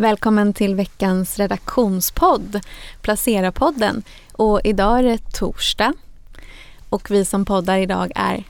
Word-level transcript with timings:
Välkommen 0.00 0.52
till 0.52 0.74
veckans 0.74 1.38
redaktionspodd, 1.38 2.60
Placera-podden. 3.02 4.02
Och 4.32 4.60
idag 4.64 4.98
är 4.98 5.02
det 5.02 5.18
torsdag 5.32 5.92
och 6.88 7.10
vi 7.10 7.24
som 7.24 7.44
poddar 7.44 7.78
idag 7.78 8.12
är 8.14 8.44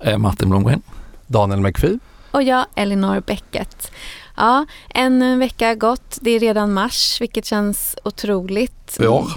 Eh, 0.00 0.18
Martin 0.18 0.50
Blomgren. 0.50 0.82
Daniel 1.26 1.60
McPhee. 1.60 1.98
och 2.30 2.42
jag, 2.42 2.66
Elinor 2.74 3.20
Bäcket. 3.20 3.92
Ja, 4.36 4.66
en 4.88 5.38
vecka 5.38 5.66
har 5.68 5.74
gått. 5.74 6.18
Det 6.20 6.30
är 6.30 6.40
redan 6.40 6.72
mars, 6.72 7.20
vilket 7.20 7.44
känns 7.44 7.96
otroligt. 8.04 8.96
Vår. 8.98 9.32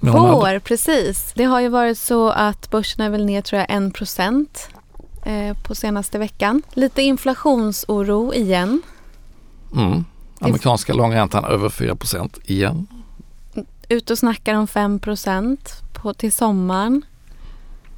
Vår, 0.00 0.58
precis. 0.58 1.32
Det 1.34 1.44
har 1.44 1.60
ju 1.60 1.68
varit 1.68 1.98
så 1.98 2.30
att 2.30 2.70
börsen 2.70 3.04
är 3.04 3.10
väl 3.10 3.24
ner 3.24 3.42
tror 3.42 3.60
jag 3.68 3.86
1 3.86 3.94
procent 3.94 4.68
eh, 5.24 5.56
på 5.62 5.74
senaste 5.74 6.18
veckan. 6.18 6.62
Lite 6.72 7.02
inflationsoro 7.02 8.34
igen. 8.34 8.82
Mm. 9.76 10.04
Amerikanska 10.40 10.92
långräntan 10.92 11.44
över 11.44 11.68
4% 11.68 12.38
igen. 12.44 12.86
Ut 13.88 14.10
och 14.10 14.18
snackar 14.18 14.54
om 14.54 14.66
5 14.66 15.00
på 15.92 16.14
till 16.14 16.32
sommaren. 16.32 17.02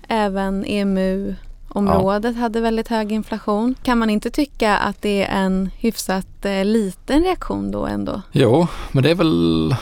Även 0.09 0.65
EMU-området 0.65 2.37
hade 2.37 2.61
väldigt 2.61 2.89
hög 2.89 3.13
inflation. 3.13 3.75
Kan 3.83 3.99
man 3.99 4.11
inte 4.11 4.31
tycka 4.31 4.77
att 4.77 5.03
det 5.03 5.25
är 5.25 5.45
en 5.45 5.71
hyfsat 5.79 6.45
eh, 6.45 6.65
liten 6.65 7.23
reaktion 7.23 7.71
då 7.71 7.87
ändå? 7.87 8.23
Jo, 8.33 8.67
men 8.93 9.03
det 9.03 9.11
är 9.11 9.15
väl, 9.15 9.75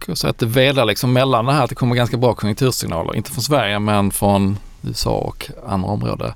ska 0.00 0.10
jag 0.10 0.18
säga 0.18 0.30
att 0.30 0.38
det 0.38 0.46
velar 0.46 0.84
liksom 0.84 1.12
mellan 1.12 1.44
det 1.44 1.52
här 1.52 1.64
att 1.64 1.68
det 1.68 1.74
kommer 1.74 1.96
ganska 1.96 2.16
bra 2.16 2.34
konjunktursignaler. 2.34 3.16
Inte 3.16 3.30
från 3.30 3.42
Sverige 3.42 3.78
men 3.78 4.10
från 4.10 4.58
USA 4.82 5.10
och 5.10 5.50
andra 5.66 5.88
områden. 5.88 6.32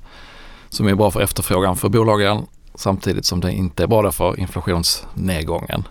Som 0.69 0.87
är 0.87 0.95
bra 0.95 1.11
för 1.11 1.21
efterfrågan 1.21 1.75
för 1.75 1.89
bolagen 1.89 2.45
samtidigt 2.75 3.25
som 3.25 3.39
det 3.39 3.51
inte 3.51 3.83
är 3.83 3.87
bra 3.87 4.11
för 4.11 4.39
inflationsnedgången. 4.39 5.87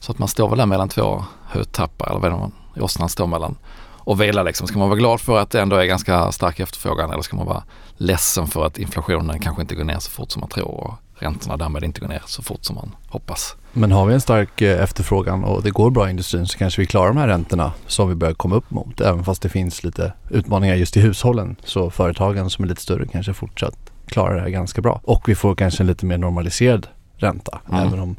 Så 0.00 0.12
att 0.12 0.18
man 0.18 0.28
står 0.28 0.48
väl 0.48 0.58
där 0.58 0.66
mellan 0.66 0.88
två 0.88 1.24
hötappar 1.46 2.10
eller 2.10 2.20
vad 2.20 2.30
det 2.30 2.34
är 2.34 2.38
man 2.38 2.52
åsnan 2.80 3.08
står 3.08 3.26
mellan. 3.26 3.56
Och 3.98 4.20
vela 4.20 4.42
liksom. 4.42 4.68
Ska 4.68 4.78
man 4.78 4.88
vara 4.88 4.98
glad 4.98 5.20
för 5.20 5.38
att 5.38 5.50
det 5.50 5.60
ändå 5.60 5.76
är 5.76 5.84
ganska 5.84 6.32
stark 6.32 6.60
efterfrågan 6.60 7.10
eller 7.10 7.22
ska 7.22 7.36
man 7.36 7.46
vara 7.46 7.62
ledsen 7.96 8.46
för 8.46 8.66
att 8.66 8.78
inflationen 8.78 9.40
kanske 9.40 9.62
inte 9.62 9.74
går 9.74 9.84
ner 9.84 9.98
så 9.98 10.10
fort 10.10 10.30
som 10.30 10.40
man 10.40 10.48
tror 10.48 10.68
och 10.68 10.94
räntorna 11.18 11.56
därmed 11.56 11.84
inte 11.84 12.00
går 12.00 12.08
ner 12.08 12.22
så 12.26 12.42
fort 12.42 12.64
som 12.64 12.76
man 12.76 12.96
hoppas. 13.08 13.56
Men 13.72 13.92
har 13.92 14.06
vi 14.06 14.14
en 14.14 14.20
stark 14.20 14.62
eh, 14.62 14.82
efterfrågan 14.82 15.44
och 15.44 15.62
det 15.62 15.70
går 15.70 15.90
bra 15.90 16.06
i 16.06 16.10
industrin 16.10 16.46
så 16.46 16.58
kanske 16.58 16.80
vi 16.80 16.86
klarar 16.86 17.08
de 17.08 17.16
här 17.16 17.28
räntorna 17.28 17.72
som 17.86 18.08
vi 18.08 18.14
börjar 18.14 18.34
komma 18.34 18.56
upp 18.56 18.70
mot. 18.70 19.00
Även 19.00 19.24
fast 19.24 19.42
det 19.42 19.48
finns 19.48 19.84
lite 19.84 20.12
utmaningar 20.30 20.74
just 20.74 20.96
i 20.96 21.00
hushållen 21.00 21.56
så 21.64 21.90
företagen 21.90 22.50
som 22.50 22.64
är 22.64 22.68
lite 22.68 22.82
större 22.82 23.06
kanske 23.06 23.34
fortsatt 23.34 23.90
klarar 24.06 24.34
det 24.36 24.40
här 24.42 24.48
ganska 24.48 24.80
bra. 24.82 25.00
Och 25.04 25.28
vi 25.28 25.34
får 25.34 25.54
kanske 25.54 25.82
en 25.82 25.86
lite 25.86 26.06
mer 26.06 26.18
normaliserad 26.18 26.86
ränta. 27.16 27.58
Mm. 27.68 27.86
Även 27.86 28.00
om 28.00 28.16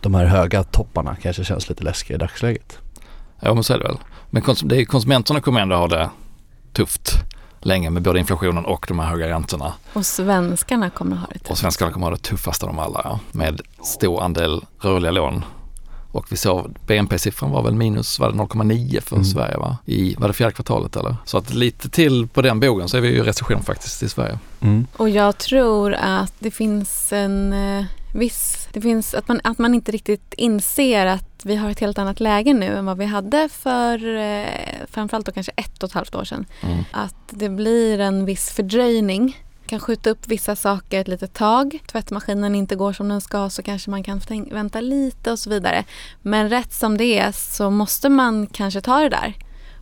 de 0.00 0.14
här 0.14 0.24
höga 0.26 0.62
topparna 0.62 1.16
kanske 1.22 1.44
känns 1.44 1.68
lite 1.68 1.84
läskiga 1.84 2.16
i 2.16 2.18
dagsläget. 2.18 2.78
Ja 3.40 3.54
men 3.54 3.64
så 3.64 3.74
är 3.74 3.78
det 3.78 3.84
väl. 3.84 3.98
Men 4.30 4.42
kons- 4.42 4.66
det 4.68 4.80
är, 4.80 4.84
konsumenterna 4.84 5.40
kommer 5.40 5.60
ändå 5.60 5.76
ha 5.76 5.88
det 5.88 6.10
tufft 6.72 7.10
länge 7.60 7.90
med 7.90 8.02
både 8.02 8.18
inflationen 8.18 8.64
och 8.64 8.84
de 8.88 8.98
här 8.98 9.06
höga 9.06 9.28
räntorna. 9.28 9.72
Och 9.92 10.06
svenskarna 10.06 10.90
kommer 10.90 11.16
ha 11.16 11.26
det 11.26 11.34
Och 11.40 11.44
tufft. 11.44 11.60
svenskarna 11.60 11.92
kommer 11.92 12.06
ha 12.06 12.10
det 12.10 12.22
tuffast 12.22 12.62
av 12.62 12.68
dem 12.68 12.78
alla 12.78 13.00
ja. 13.04 13.18
med 13.32 13.60
stor 13.82 14.22
andel 14.22 14.64
rörliga 14.80 15.10
lån. 15.10 15.44
Och 16.14 16.32
vi 16.32 16.36
såg 16.36 16.76
BNP-siffran 16.86 17.50
var 17.50 17.62
väl 17.62 17.74
minus 17.74 18.18
var 18.18 18.32
det 18.32 18.38
0,9 18.38 19.00
för 19.00 19.16
Mm. 19.16 19.24
Sverige 19.24 19.56
va? 19.56 19.76
I, 19.84 20.14
var 20.18 20.28
det 20.28 20.34
fjärde 20.34 20.52
kvartalet 20.52 20.96
eller? 20.96 21.16
Så 21.24 21.38
att 21.38 21.54
lite 21.54 21.88
till 21.88 22.28
på 22.28 22.42
den 22.42 22.60
bogen 22.60 22.88
så 22.88 22.96
är 22.96 23.00
vi 23.00 23.08
ju 23.08 23.16
i 23.16 23.22
recession 23.22 23.62
faktiskt 23.62 24.02
i 24.02 24.08
Sverige. 24.08 24.38
Mm. 24.60 24.86
Och 24.96 25.08
jag 25.08 25.38
tror 25.38 25.94
att 25.94 26.34
det 26.38 26.50
finns 26.50 27.12
en 27.12 27.52
eh, 27.52 27.84
viss... 28.14 28.68
Det 28.72 28.80
finns 28.80 29.14
att 29.14 29.28
man, 29.28 29.40
att 29.44 29.58
man 29.58 29.74
inte 29.74 29.92
riktigt 29.92 30.34
inser 30.36 31.06
att 31.06 31.40
vi 31.44 31.56
har 31.56 31.70
ett 31.70 31.80
helt 31.80 31.98
annat 31.98 32.20
läge 32.20 32.52
nu 32.54 32.66
än 32.66 32.86
vad 32.86 32.98
vi 32.98 33.04
hade 33.04 33.48
för 33.52 34.16
eh, 34.16 34.46
framförallt 34.90 35.26
då 35.26 35.32
kanske 35.32 35.52
ett 35.56 35.82
och 35.82 35.88
ett 35.88 35.94
halvt 35.94 36.14
år 36.14 36.24
sedan. 36.24 36.46
Mm. 36.60 36.84
Att 36.90 37.14
det 37.30 37.48
blir 37.48 38.00
en 38.00 38.24
viss 38.24 38.50
fördröjning. 38.50 39.43
Kan 39.66 39.80
skjuta 39.80 40.10
upp 40.10 40.28
vissa 40.28 40.56
saker 40.56 41.00
ett 41.00 41.08
litet 41.08 41.34
tag. 41.34 41.78
Tvättmaskinen 41.86 42.54
inte 42.54 42.76
går 42.76 42.92
som 42.92 43.08
den 43.08 43.20
ska 43.20 43.50
så 43.50 43.62
kanske 43.62 43.90
man 43.90 44.02
kan 44.02 44.20
vänta 44.50 44.80
lite 44.80 45.32
och 45.32 45.38
så 45.38 45.50
vidare. 45.50 45.84
Men 46.22 46.48
rätt 46.48 46.72
som 46.72 46.96
det 46.96 47.18
är 47.18 47.32
så 47.32 47.70
måste 47.70 48.08
man 48.08 48.46
kanske 48.46 48.80
ta 48.80 48.98
det 48.98 49.08
där. 49.08 49.34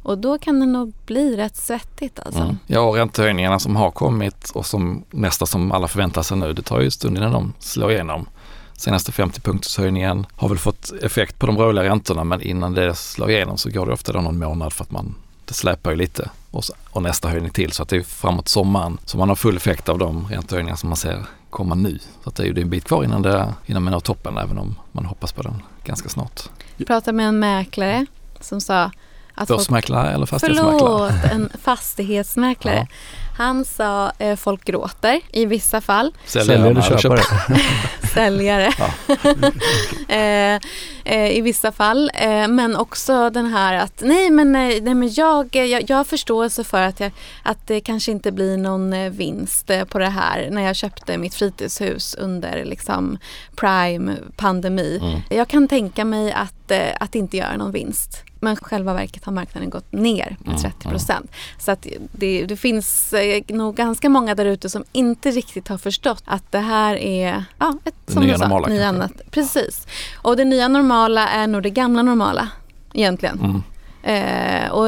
Och 0.03 0.19
då 0.19 0.39
kan 0.39 0.61
det 0.61 0.67
nog 0.67 0.93
bli 1.07 1.37
rätt 1.37 1.57
svettigt 1.57 2.21
alltså. 2.21 2.43
Mm. 2.43 2.59
Ja 2.67 2.81
och 2.81 2.95
räntehöjningarna 2.95 3.59
som 3.59 3.77
har 3.77 3.91
kommit 3.91 4.51
och 4.51 4.67
som 4.67 5.05
nästa 5.11 5.47
som 5.47 5.73
alla 5.73 5.89
förväntar 5.89 6.23
sig 6.23 6.37
nu, 6.37 6.53
det 6.53 6.63
tar 6.63 6.81
ju 6.81 6.91
stund 6.91 7.17
innan 7.17 7.33
de 7.33 7.53
slår 7.59 7.93
igenom. 7.93 8.27
Senaste 8.73 9.13
50-punktshöjningen 9.13 10.27
har 10.37 10.49
väl 10.49 10.59
fått 10.59 10.93
effekt 11.03 11.39
på 11.39 11.47
de 11.47 11.59
rörliga 11.59 11.85
räntorna 11.85 12.25
men 12.25 12.41
innan 12.41 12.75
det 12.75 12.95
slår 12.95 13.31
igenom 13.31 13.59
så 13.59 13.71
går 13.71 13.87
det 13.87 13.93
ofta 13.93 14.13
någon 14.13 14.39
månad 14.39 14.73
för 14.73 14.85
att 14.85 14.91
man, 14.91 15.15
det 15.45 15.55
släpar 15.55 15.91
ju 15.91 15.97
lite 15.97 16.31
och, 16.53 16.65
så, 16.65 16.75
och 16.91 17.03
nästa 17.03 17.29
höjning 17.29 17.51
till 17.51 17.73
så 17.73 17.83
att 17.83 17.89
det 17.89 17.97
är 17.97 18.03
framåt 18.03 18.49
sommaren 18.49 18.99
så 19.05 19.19
man 19.19 19.29
har 19.29 19.37
full 19.37 19.57
effekt 19.57 19.89
av 19.89 19.99
de 19.99 20.27
räntehöjningar 20.27 20.77
som 20.77 20.89
man 20.89 20.97
ser 20.97 21.25
komma 21.51 21.75
nu. 21.75 21.99
Så 22.23 22.29
att 22.29 22.37
det 22.37 22.43
är 22.43 22.47
ju 22.47 22.63
en 22.63 22.71
bit 22.71 22.85
kvar 22.85 23.05
innan, 23.05 23.23
det, 23.23 23.55
innan 23.67 23.83
man 23.83 23.93
når 23.93 24.01
toppen 24.01 24.39
även 24.39 24.59
om 24.59 24.75
man 24.93 25.05
hoppas 25.05 25.33
på 25.33 25.43
den 25.43 25.63
ganska 25.85 26.09
snart. 26.09 26.41
Jag 26.77 26.87
pratade 26.87 27.17
med 27.17 27.29
en 27.29 27.39
mäklare 27.39 28.07
som 28.41 28.61
sa 28.61 28.91
att 29.35 29.49
folk 29.49 29.61
Börsmäklare 29.61 30.11
eller 30.11 30.27
fastighetsmäklare? 30.27 31.13
Förlåt, 31.21 31.33
en 31.33 31.51
fastighetsmäklare. 31.63 32.87
Ja. 32.91 33.32
Han 33.43 33.65
sa 33.65 34.13
eh, 34.19 34.37
folk 34.37 34.65
gråter 34.65 35.21
i 35.33 35.47
vissa 35.47 35.81
fall. 35.81 36.15
Säljare 36.25 36.47
Säljare 36.47 36.71
eller 36.71 36.99
köpare? 36.99 37.21
Säljare. 38.15 38.73
Ja. 38.79 38.91
eh, 40.15 40.61
eh, 41.05 41.39
I 41.39 41.41
vissa 41.41 41.73
fall. 41.73 42.11
Eh, 42.15 42.49
men 42.49 42.77
också 42.77 43.31
den 43.31 43.47
här 43.47 43.75
att 43.75 44.03
nej 44.05 44.31
men, 44.31 44.53
nej, 44.53 44.81
nej, 44.81 44.95
men 44.95 45.13
jag, 45.13 45.57
jag, 45.57 45.91
jag 45.91 45.97
har 45.97 46.05
förståelse 46.05 46.65
för 46.65 46.83
att, 46.83 47.01
jag, 47.01 47.13
att 47.43 47.67
det 47.67 47.81
kanske 47.81 48.13
inte 48.13 48.33
blir 48.33 48.57
någon 48.57 48.93
eh, 48.93 49.11
vinst 49.11 49.71
eh, 49.71 49.85
på 49.85 49.99
det 49.99 50.09
här 50.09 50.49
när 50.51 50.63
jag 50.63 50.77
köpte 50.77 51.19
mitt 51.19 51.35
fritidshus 51.35 52.15
under 52.15 52.65
liksom 52.65 53.19
prime 53.57 54.17
pandemi. 54.37 54.99
Mm. 55.03 55.21
Jag 55.29 55.49
kan 55.49 55.69
tänka 55.69 56.05
mig 56.05 56.33
att, 56.33 56.71
eh, 56.71 56.97
att 57.01 57.15
inte 57.15 57.37
göra 57.37 57.57
någon 57.57 57.73
vinst. 57.73 58.25
Men 58.43 58.57
själva 58.57 58.95
verket 58.95 59.25
har 59.25 59.33
marknaden 59.33 59.71
gått 59.71 59.93
ner 59.93 60.37
med 60.39 60.49
Mm, 60.49 60.61
30 60.61 60.89
procent. 60.89 61.31
Så 61.59 61.71
att 61.71 61.87
det, 62.13 62.45
det 62.47 62.57
finns 62.57 63.13
eh, 63.13 63.43
nog 63.49 63.75
ganska 63.75 64.09
många 64.09 64.35
där 64.35 64.45
ute 64.45 64.69
som 64.69 64.85
inte 64.93 65.31
riktigt 65.31 65.69
har 65.69 65.79
förstått 65.79 66.23
att 66.25 66.53
det 66.53 66.59
här 66.59 66.97
är 66.97 67.45
ja, 67.59 67.75
ett, 67.85 67.95
som 68.07 68.23
nya 68.23 68.33
du 68.33 68.39
sa, 68.39 68.45
normala 68.45 68.69
nya 68.69 68.89
annat. 68.89 69.13
Precis. 69.31 69.87
Och 70.17 70.37
det 70.37 70.45
nya 70.45 70.69
normala 70.69 71.29
är 71.29 71.47
nog 71.47 71.63
det 71.63 71.71
gamla 71.71 72.03
normala 72.03 72.49
egentligen. 72.93 73.41
Mm. 73.41 73.63
Eh, 74.03 74.71
och, 74.71 74.87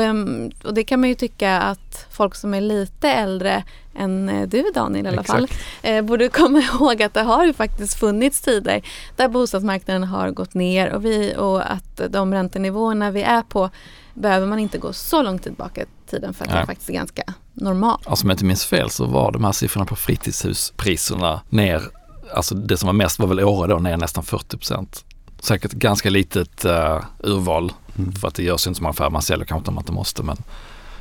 och 0.65 0.75
det 0.75 0.85
kan 0.85 1.01
man 1.01 1.09
ju 1.09 1.15
tycka 1.15 1.59
att 1.59 2.07
folk 2.11 2.35
som 2.35 2.55
är 2.55 2.61
lite 2.61 3.11
äldre 3.11 3.65
än 3.97 4.29
eh, 4.29 4.49
du 4.49 4.65
Daniel 4.75 5.07
i 5.07 5.09
alla 5.09 5.23
fall 5.23 5.49
eh, 5.83 6.03
borde 6.03 6.29
komma 6.29 6.59
ihåg 6.73 7.03
att 7.03 7.15
det 7.15 7.23
har 7.23 7.45
ju 7.45 7.53
faktiskt 7.53 7.95
funnits 7.99 8.41
tider 8.41 8.83
där 9.17 9.29
bostadsmarknaden 9.29 10.05
har 10.05 10.31
gått 10.31 10.55
ner 10.55 10.93
och, 10.93 11.05
vi, 11.05 11.35
och 11.37 11.73
att 11.73 12.01
de 12.11 12.35
räntenivåerna 12.35 13.11
vi 13.11 13.23
är 13.23 13.43
på 13.43 13.71
behöver 14.15 14.47
man 14.47 14.59
inte 14.59 14.79
gå 14.79 14.93
så 14.93 15.23
långt 15.23 15.43
tillbaka 15.43 15.83
i 15.83 15.87
tiden 16.11 16.35
för 16.35 16.45
att 16.45 16.51
det 16.51 16.57
Nej. 16.57 16.67
faktiskt 16.67 16.91
är 16.91 16.95
ganska 16.95 17.23
normalt. 17.53 18.07
Alltså 18.07 18.25
om 18.25 18.31
jag 18.31 18.35
inte 18.35 18.45
minns 18.45 18.65
fel 18.65 18.91
så 18.91 19.05
var 19.05 19.33
de 19.33 19.45
här 19.45 19.53
siffrorna 19.53 19.87
på 19.87 19.97
fritidshuspriserna 19.97 21.41
ner, 21.49 21.83
alltså 22.35 22.55
det 22.55 22.77
som 22.77 22.87
var 22.87 22.93
mest 22.93 23.19
var 23.19 23.27
väl 23.27 23.41
Åre 23.41 23.69
då, 23.69 23.79
ner 23.79 23.97
nästan 23.97 24.25
40 24.25 24.57
procent. 24.57 25.05
Säkert 25.45 25.73
ganska 25.73 26.11
litet 26.11 26.65
uh, 26.65 27.01
urval 27.19 27.73
Mm. 27.99 28.13
för 28.13 28.29
att 28.29 28.35
det 28.35 28.43
görs 28.43 28.67
inte 28.67 28.77
så 28.79 28.83
många 28.83 28.91
affärer, 28.91 29.11
man 29.11 29.23
säljer 29.23 29.47
kanske 29.47 29.61
inte 29.61 29.71
om 29.71 29.75
man 29.75 29.83
inte 29.83 29.93
måste 29.93 30.23
men, 30.23 30.37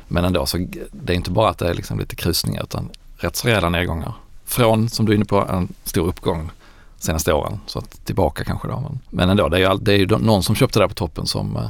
men 0.08 0.24
ändå 0.24 0.46
så 0.46 0.66
det 0.92 1.12
är 1.12 1.16
inte 1.16 1.30
bara 1.30 1.48
att 1.50 1.58
det 1.58 1.68
är 1.70 1.74
liksom 1.74 1.98
lite 1.98 2.16
krusningar 2.16 2.62
utan 2.62 2.88
rätt 3.16 3.36
så 3.36 3.48
rejäla 3.48 3.68
nedgångar. 3.68 4.12
Från, 4.44 4.88
som 4.88 5.06
du 5.06 5.12
är 5.12 5.16
inne 5.16 5.24
på, 5.24 5.40
en 5.40 5.68
stor 5.84 6.06
uppgång 6.06 6.50
senaste 6.98 7.32
åren. 7.32 7.60
Så 7.66 7.78
att 7.78 8.04
tillbaka 8.04 8.44
kanske 8.44 8.68
då. 8.68 8.80
Men, 8.80 8.98
men 9.10 9.30
ändå, 9.30 9.48
det 9.48 9.56
är 9.56 9.60
ju, 9.60 9.66
all, 9.66 9.84
det 9.84 9.92
är 9.92 9.96
ju 9.96 10.06
de- 10.06 10.22
någon 10.22 10.42
som 10.42 10.54
köpte 10.54 10.78
där 10.78 10.88
på 10.88 10.94
toppen 10.94 11.26
som 11.26 11.56
uh, 11.56 11.68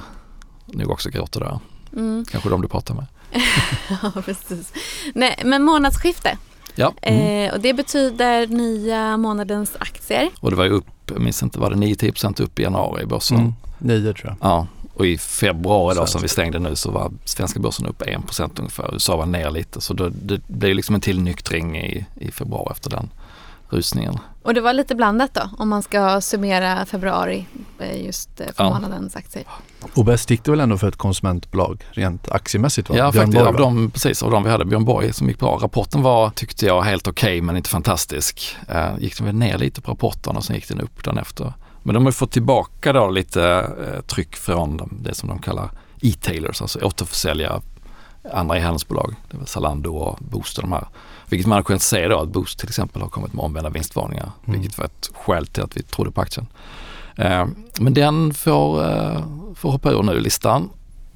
nog 0.67 0.91
också 0.91 1.11
gråter 1.11 1.41
där. 1.41 1.59
Mm. 1.93 2.25
Kanske 2.31 2.49
de 2.51 2.63
du 2.63 2.69
pratar 2.69 2.95
med. 2.95 3.07
ja, 4.03 4.23
precis. 4.25 4.73
Nej, 5.15 5.43
men 5.45 5.63
månadsskifte. 5.63 6.39
Ja, 6.75 6.93
Eh, 7.03 7.53
och 7.55 7.61
det 7.61 7.75
betyder 7.75 8.47
nya 8.47 9.17
månadens 9.17 9.77
aktier. 9.79 10.31
och 10.41 10.51
det 10.51 10.57
var 10.57 10.65
ju 10.65 10.71
upp, 10.71 10.87
jag 11.11 11.21
minns 11.21 11.43
inte, 11.43 11.59
var 11.59 11.71
det 11.71 11.77
9-10% 11.77 12.43
upp 12.43 12.59
i 12.59 12.63
januari 12.63 13.03
i 13.03 13.07
börsen? 13.07 13.39
Mm. 13.39 13.55
Nio 13.79 14.13
tror 14.13 14.27
jag. 14.27 14.37
Ja, 14.51 14.67
och 14.95 15.07
i 15.07 15.19
februari 15.19 15.95
då 15.95 16.07
som 16.07 16.23
vi 16.23 16.29
stängde 16.29 16.59
nu 16.59 16.77
så 16.77 16.91
var 16.91 17.13
svenska 17.25 17.61
börsen 17.61 17.87
upp 17.87 18.03
1% 18.03 18.51
ungefär. 18.59 18.91
USA 18.93 19.17
var 19.17 19.27
ner 19.27 19.51
lite 19.51 19.81
så 19.81 19.95
då, 19.95 20.09
det 20.09 20.47
blev 20.47 20.75
liksom 20.77 20.95
en 20.95 21.01
tillnyktring 21.01 21.79
i, 21.79 22.07
i 22.15 22.31
februari 22.31 22.73
efter 22.73 22.91
den 22.91 23.11
rusningen. 23.69 24.19
Och 24.45 24.55
det 24.55 24.61
var 24.61 24.73
lite 24.73 24.95
blandat 24.95 25.35
då 25.35 25.51
om 25.59 25.69
man 25.69 25.83
ska 25.83 26.21
summera 26.21 26.87
februari 26.87 27.47
eh, 27.79 28.05
just 28.05 28.41
eh, 28.41 28.47
för 28.47 28.65
Ja. 28.65 28.71
månadens 28.75 29.17
aktier. 29.17 29.45
Och 29.95 30.05
bäst 30.05 30.31
gick 30.31 30.45
det 30.45 30.51
väl 30.51 30.61
ändå 30.61 30.79
för 30.79 30.89
ett 30.89 30.97
konsumentbolag 30.97 31.85
rent 31.91 32.31
aktiemässigt? 32.31 32.89
Va? 32.89 32.97
Ja, 32.97 33.13
Björn 33.13 33.25
faktiskt 33.27 33.45
Borg, 33.45 33.49
av 33.49 33.57
dem, 33.57 33.91
precis, 33.91 34.23
av 34.23 34.31
dem 34.31 34.43
vi 34.45 34.51
hade, 34.51 34.65
Björn 34.65 34.85
Borg 34.85 35.13
som 35.13 35.29
gick 35.29 35.39
bra. 35.39 35.59
Rapporten 35.63 36.03
var, 36.03 36.31
tyckte 36.31 36.67
jag, 36.67 36.83
helt 36.83 37.09
okej 37.09 37.41
men 37.41 37.57
inte 37.57 37.71
fantastisk. 37.71 38.57
Eh, 38.69 38.99
gick 38.99 39.17
den 39.17 39.27
väl 39.27 39.35
ner 39.35 39.59
lite 39.59 39.81
på 39.81 39.91
rapporten 39.91 40.37
och 40.37 40.45
sen 40.45 40.57
gick 40.57 40.69
den 40.69 40.81
upp 40.81 41.05
dagen 41.05 41.19
efter. 41.19 41.53
Men 41.83 41.95
de 41.95 42.05
har 42.05 42.13
fått 42.13 42.31
tillbaka 42.33 42.93
då 42.93 43.11
lite 43.11 43.43
eh, 43.95 44.01
tryck 44.01 44.37
från 44.37 44.77
dem, 44.77 44.99
det 45.03 45.15
som 45.15 45.29
de 45.29 45.39
kallar 45.39 45.71
e-tailers, 46.03 46.63
alltså 46.63 46.79
återförsäljare, 46.81 47.61
andra 48.33 48.59
e-handelsbolag, 48.59 49.15
det 49.31 49.37
var 49.37 49.47
Zalando 49.47 49.97
och 49.97 50.19
Boost 50.21 50.59
och 50.59 50.63
de 50.65 50.73
här. 50.73 50.87
Vilket 51.29 51.47
man 51.47 51.57
har 51.57 51.63
kunnat 51.63 51.83
se 51.83 52.09
då 52.09 52.21
att 52.21 52.29
Boost 52.29 52.59
till 52.59 52.69
exempel 52.69 53.03
har 53.03 53.09
kommit 53.09 53.33
med 53.33 53.45
omvända 53.45 53.71
vinstvarningar, 53.71 54.31
mm. 54.47 54.61
vilket 54.61 54.79
var 54.79 54.85
ett 54.85 55.11
skäl 55.15 55.47
till 55.47 55.63
att 55.63 55.77
vi 55.77 55.83
trodde 55.83 56.11
på 56.11 56.21
aktien. 56.21 56.47
Eh, 57.17 57.47
men 57.79 57.95
den 57.95 58.35
får, 58.35 58.91
eh, 58.91 59.25
får 59.55 59.71
hoppa 59.71 59.91
ur 59.91 60.03
nu 60.03 60.21
listan 60.21 60.71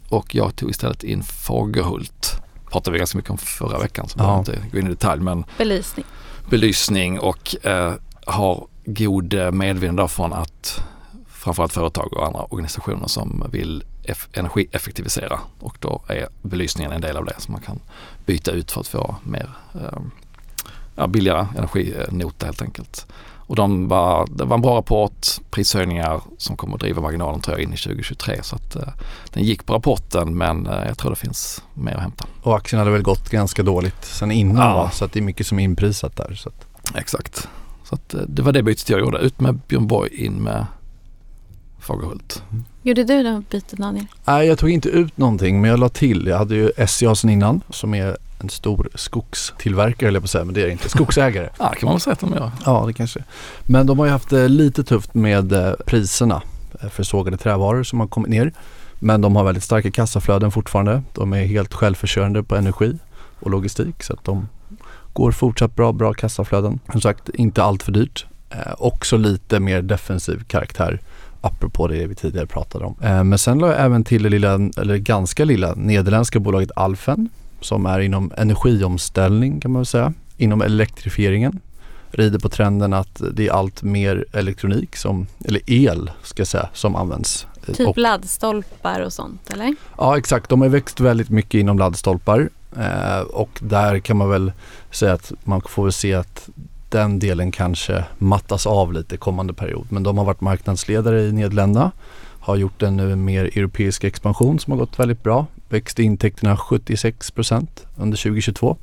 och 0.09 0.35
jag 0.35 0.57
tog 0.57 0.71
istället 0.71 1.05
in 1.05 1.23
Fagerhult. 1.23 2.43
Pratade 2.71 2.93
vi 2.93 2.99
ganska 2.99 3.19
mycket 3.19 3.31
om 3.31 3.39
förra 3.39 3.79
veckan 3.79 4.09
så 4.09 4.19
behöver 4.19 4.35
ja. 4.35 4.39
inte 4.39 4.59
gå 4.73 4.79
in 4.79 4.87
i 4.87 4.91
detalj 4.91 5.23
men 5.23 5.45
belysning, 5.59 6.05
belysning 6.51 7.21
och 7.21 7.67
eh, 7.67 7.93
har 8.27 8.67
god 8.85 9.55
medvind 9.55 10.11
från 10.11 10.33
att 10.33 10.83
framförallt 11.29 11.73
företag 11.73 12.13
och 12.13 12.27
andra 12.27 12.43
organisationer 12.43 13.07
som 13.07 13.45
vill 13.53 13.85
energieffektivisera 14.33 15.41
och 15.61 15.77
då 15.81 16.03
är 16.09 16.29
belysningen 16.43 16.93
en 16.93 17.01
del 17.01 17.17
av 17.17 17.25
det 17.25 17.35
som 17.39 17.53
man 17.53 17.61
kan 17.61 17.81
byta 18.27 18.51
ut 18.51 18.71
för 18.71 18.81
att 18.81 18.89
få 18.89 19.17
mer 19.23 19.51
eh, 19.75 19.99
ja, 20.95 21.07
billigare 21.07 21.47
energinota 21.57 22.47
helt 22.47 22.63
enkelt. 22.63 23.07
Och 23.49 23.57
de 23.57 23.89
var, 23.89 24.29
det 24.31 24.45
var 24.45 24.55
en 24.55 24.63
bra 24.63 24.79
rapport, 24.79 25.27
prishöjningar 25.51 26.21
som 26.39 26.57
kommer 26.57 26.75
att 26.75 26.81
driva 26.81 27.03
marginalen 27.03 27.41
tror 27.41 27.57
jag 27.57 27.63
in 27.63 27.73
i 27.73 27.77
2023. 27.77 28.43
Så 28.43 28.57
att, 28.57 28.77
eh, 28.77 28.89
den 29.33 29.45
gick 29.45 29.67
på 29.67 29.75
rapporten 29.75 30.39
men 30.39 30.67
eh, 30.67 30.87
jag 30.87 30.99
tror 30.99 31.11
det 31.11 31.17
finns 31.17 31.63
mer 31.75 31.95
att 31.95 32.03
hämta. 32.03 32.25
Och 32.43 32.57
aktien 32.57 32.79
hade 32.79 32.91
väl 32.91 33.03
gått 33.03 33.31
ganska 33.31 33.63
dåligt 33.63 34.05
sen 34.05 34.31
innan 34.31 34.69
ja. 34.69 34.75
va? 34.75 34.91
Så 34.91 35.05
att 35.05 35.13
det 35.13 35.21
är 35.21 35.23
mycket 35.23 35.47
som 35.47 35.59
är 35.59 35.65
inprisat 35.65 36.17
där. 36.17 36.35
Så 36.35 36.49
att. 36.49 36.67
Exakt. 36.97 37.49
Så 37.85 37.95
att, 37.95 38.15
eh, 38.15 38.21
det 38.21 38.43
var 38.43 38.53
det 38.53 38.63
bytet 38.63 38.91
jag 38.91 39.01
gjorde. 39.01 39.19
Ut 39.19 39.41
med 39.41 39.61
Björn 39.69 39.87
Borg, 39.87 40.25
in 40.25 40.33
med 40.35 40.67
Fagerhult. 41.89 42.43
Gjorde 42.83 43.05
du 43.05 43.23
det 43.23 43.43
bytet 43.51 43.79
Daniel? 43.79 44.07
Nej, 44.25 44.47
jag 44.47 44.59
tog 44.59 44.71
inte 44.71 44.89
ut 44.89 45.17
någonting 45.17 45.61
men 45.61 45.71
jag 45.71 45.81
la 45.81 45.89
till. 45.89 46.27
Jag 46.27 46.39
hade 46.39 46.55
ju 46.55 46.73
SCA 46.87 47.15
sen 47.15 47.31
innan 47.31 47.61
som 47.71 47.95
är 47.95 48.17
en 48.41 48.49
stor 48.49 48.89
skogstillverkare 48.95 50.13
jag 50.13 50.23
på 50.23 50.25
att 50.25 50.31
säga, 50.31 50.45
men 50.45 50.55
det 50.55 50.63
är 50.63 50.69
inte. 50.69 50.89
Skogsägare. 50.89 51.49
ja, 51.59 51.69
kan 51.69 51.87
man 51.87 51.95
väl 51.95 52.01
säga 52.01 52.13
att 52.13 52.21
de 52.21 52.33
gör. 52.33 52.51
Ja, 52.65 52.85
det 52.87 52.93
kanske. 52.93 53.25
Men 53.63 53.87
de 53.87 53.99
har 53.99 54.07
ju 54.07 54.13
haft 54.13 54.31
det 54.31 54.49
lite 54.49 54.85
tufft 54.85 55.15
med 55.15 55.53
eh, 55.53 55.73
priserna 55.87 56.43
eh, 56.81 56.89
för 56.89 57.03
sågade 57.03 57.37
trävaror 57.37 57.83
som 57.83 58.01
har 58.01 58.07
kommit 58.07 58.31
ner. 58.31 58.53
Men 58.99 59.21
de 59.21 59.37
har 59.37 59.45
väldigt 59.45 59.65
starka 59.65 59.91
kassaflöden 59.91 60.51
fortfarande. 60.51 61.03
De 61.15 61.33
är 61.33 61.47
helt 61.47 61.75
självförsörjande 61.75 62.43
på 62.43 62.57
energi 62.57 62.99
och 63.41 63.51
logistik 63.51 64.03
så 64.03 64.13
att 64.13 64.25
de 64.25 64.49
går 65.13 65.33
fortsatt 65.33 65.77
bra, 65.77 65.93
bra 65.93 66.15
kassaflöden. 66.15 66.81
Som 66.93 67.01
sagt, 67.01 67.29
inte 67.29 67.63
allt 67.63 67.83
för 67.83 67.93
dyrt. 67.93 68.27
Eh, 68.51 68.75
också 68.79 69.17
lite 69.17 69.61
mer 69.61 69.83
defensiv 69.83 70.45
karaktär 70.45 71.01
apropå 71.41 71.89
det 71.89 72.07
vi 72.07 72.15
tidigare 72.15 72.47
pratade 72.47 72.85
om. 72.85 72.97
Eh, 73.03 73.25
men 73.25 73.39
sen 73.39 73.59
la 73.59 73.67
jag 73.67 73.81
även 73.81 74.05
till 74.05 74.23
det 74.23 74.29
lilla, 74.29 74.55
eller 74.55 74.97
ganska 74.97 75.45
lilla, 75.45 75.75
nederländska 75.75 76.41
bolaget 76.41 76.71
Alfen 76.77 77.29
som 77.61 77.87
är 77.87 78.01
inom 78.01 78.33
energiomställning 78.37 79.61
kan 79.61 79.71
man 79.71 79.81
väl 79.81 79.87
säga, 79.87 80.13
inom 80.37 80.63
elektrifieringen. 80.63 81.61
Rider 82.11 82.39
på 82.39 82.49
trenden 82.49 82.93
att 82.93 83.23
det 83.33 83.49
är 83.49 83.53
allt 83.53 83.83
mer 83.83 84.25
elektronik, 84.33 84.97
som, 84.97 85.27
eller 85.45 85.61
el 85.67 86.11
ska 86.23 86.41
jag 86.41 86.49
säga, 86.49 86.69
som 86.73 86.97
används. 86.97 87.47
Typ 87.67 87.89
och, 87.89 87.99
laddstolpar 87.99 89.01
och 89.01 89.13
sånt 89.13 89.51
eller? 89.53 89.75
Ja 89.99 90.19
exakt, 90.19 90.51
de 90.51 90.61
har 90.61 90.69
växt 90.69 91.01
väldigt 91.01 91.31
mycket 91.31 91.55
inom 91.55 91.79
laddstolpar 91.79 92.49
eh, 92.77 93.21
och 93.21 93.59
där 93.61 93.99
kan 93.99 94.17
man 94.17 94.31
väl 94.31 94.53
säga 94.91 95.13
att 95.13 95.33
man 95.45 95.61
får 95.61 95.83
väl 95.83 95.93
se 95.93 96.15
att 96.15 96.49
den 96.89 97.19
delen 97.19 97.53
kanske 97.53 98.05
mattas 98.19 98.67
av 98.67 98.93
lite 98.93 99.17
kommande 99.17 99.53
period. 99.53 99.87
Men 99.91 100.03
de 100.03 100.19
har 100.19 100.25
varit 100.25 100.41
marknadsledare 100.41 101.23
i 101.23 101.33
Nederländerna, 101.33 101.91
har 102.41 102.57
gjort 102.57 102.83
en 102.83 102.97
nu 102.97 103.17
mer 103.17 103.45
europeisk 103.45 104.05
expansion 104.05 104.59
som 104.59 104.71
har 104.71 104.79
gått 104.79 104.99
väldigt 104.99 105.23
bra 105.23 105.47
växte 105.69 106.03
intäkterna 106.03 106.57
76% 106.57 107.67
under 107.97 108.17
2022. 108.17 108.77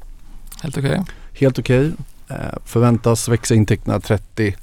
Helt 0.62 0.78
okej. 0.78 0.92
Okay. 0.92 1.04
Helt 1.34 1.60
okej. 1.60 1.92
Okay. 2.28 2.38
Eh, 2.38 2.58
förväntas 2.66 3.28
växa 3.30 3.56
intäkterna 3.56 4.00
30% 4.00 4.56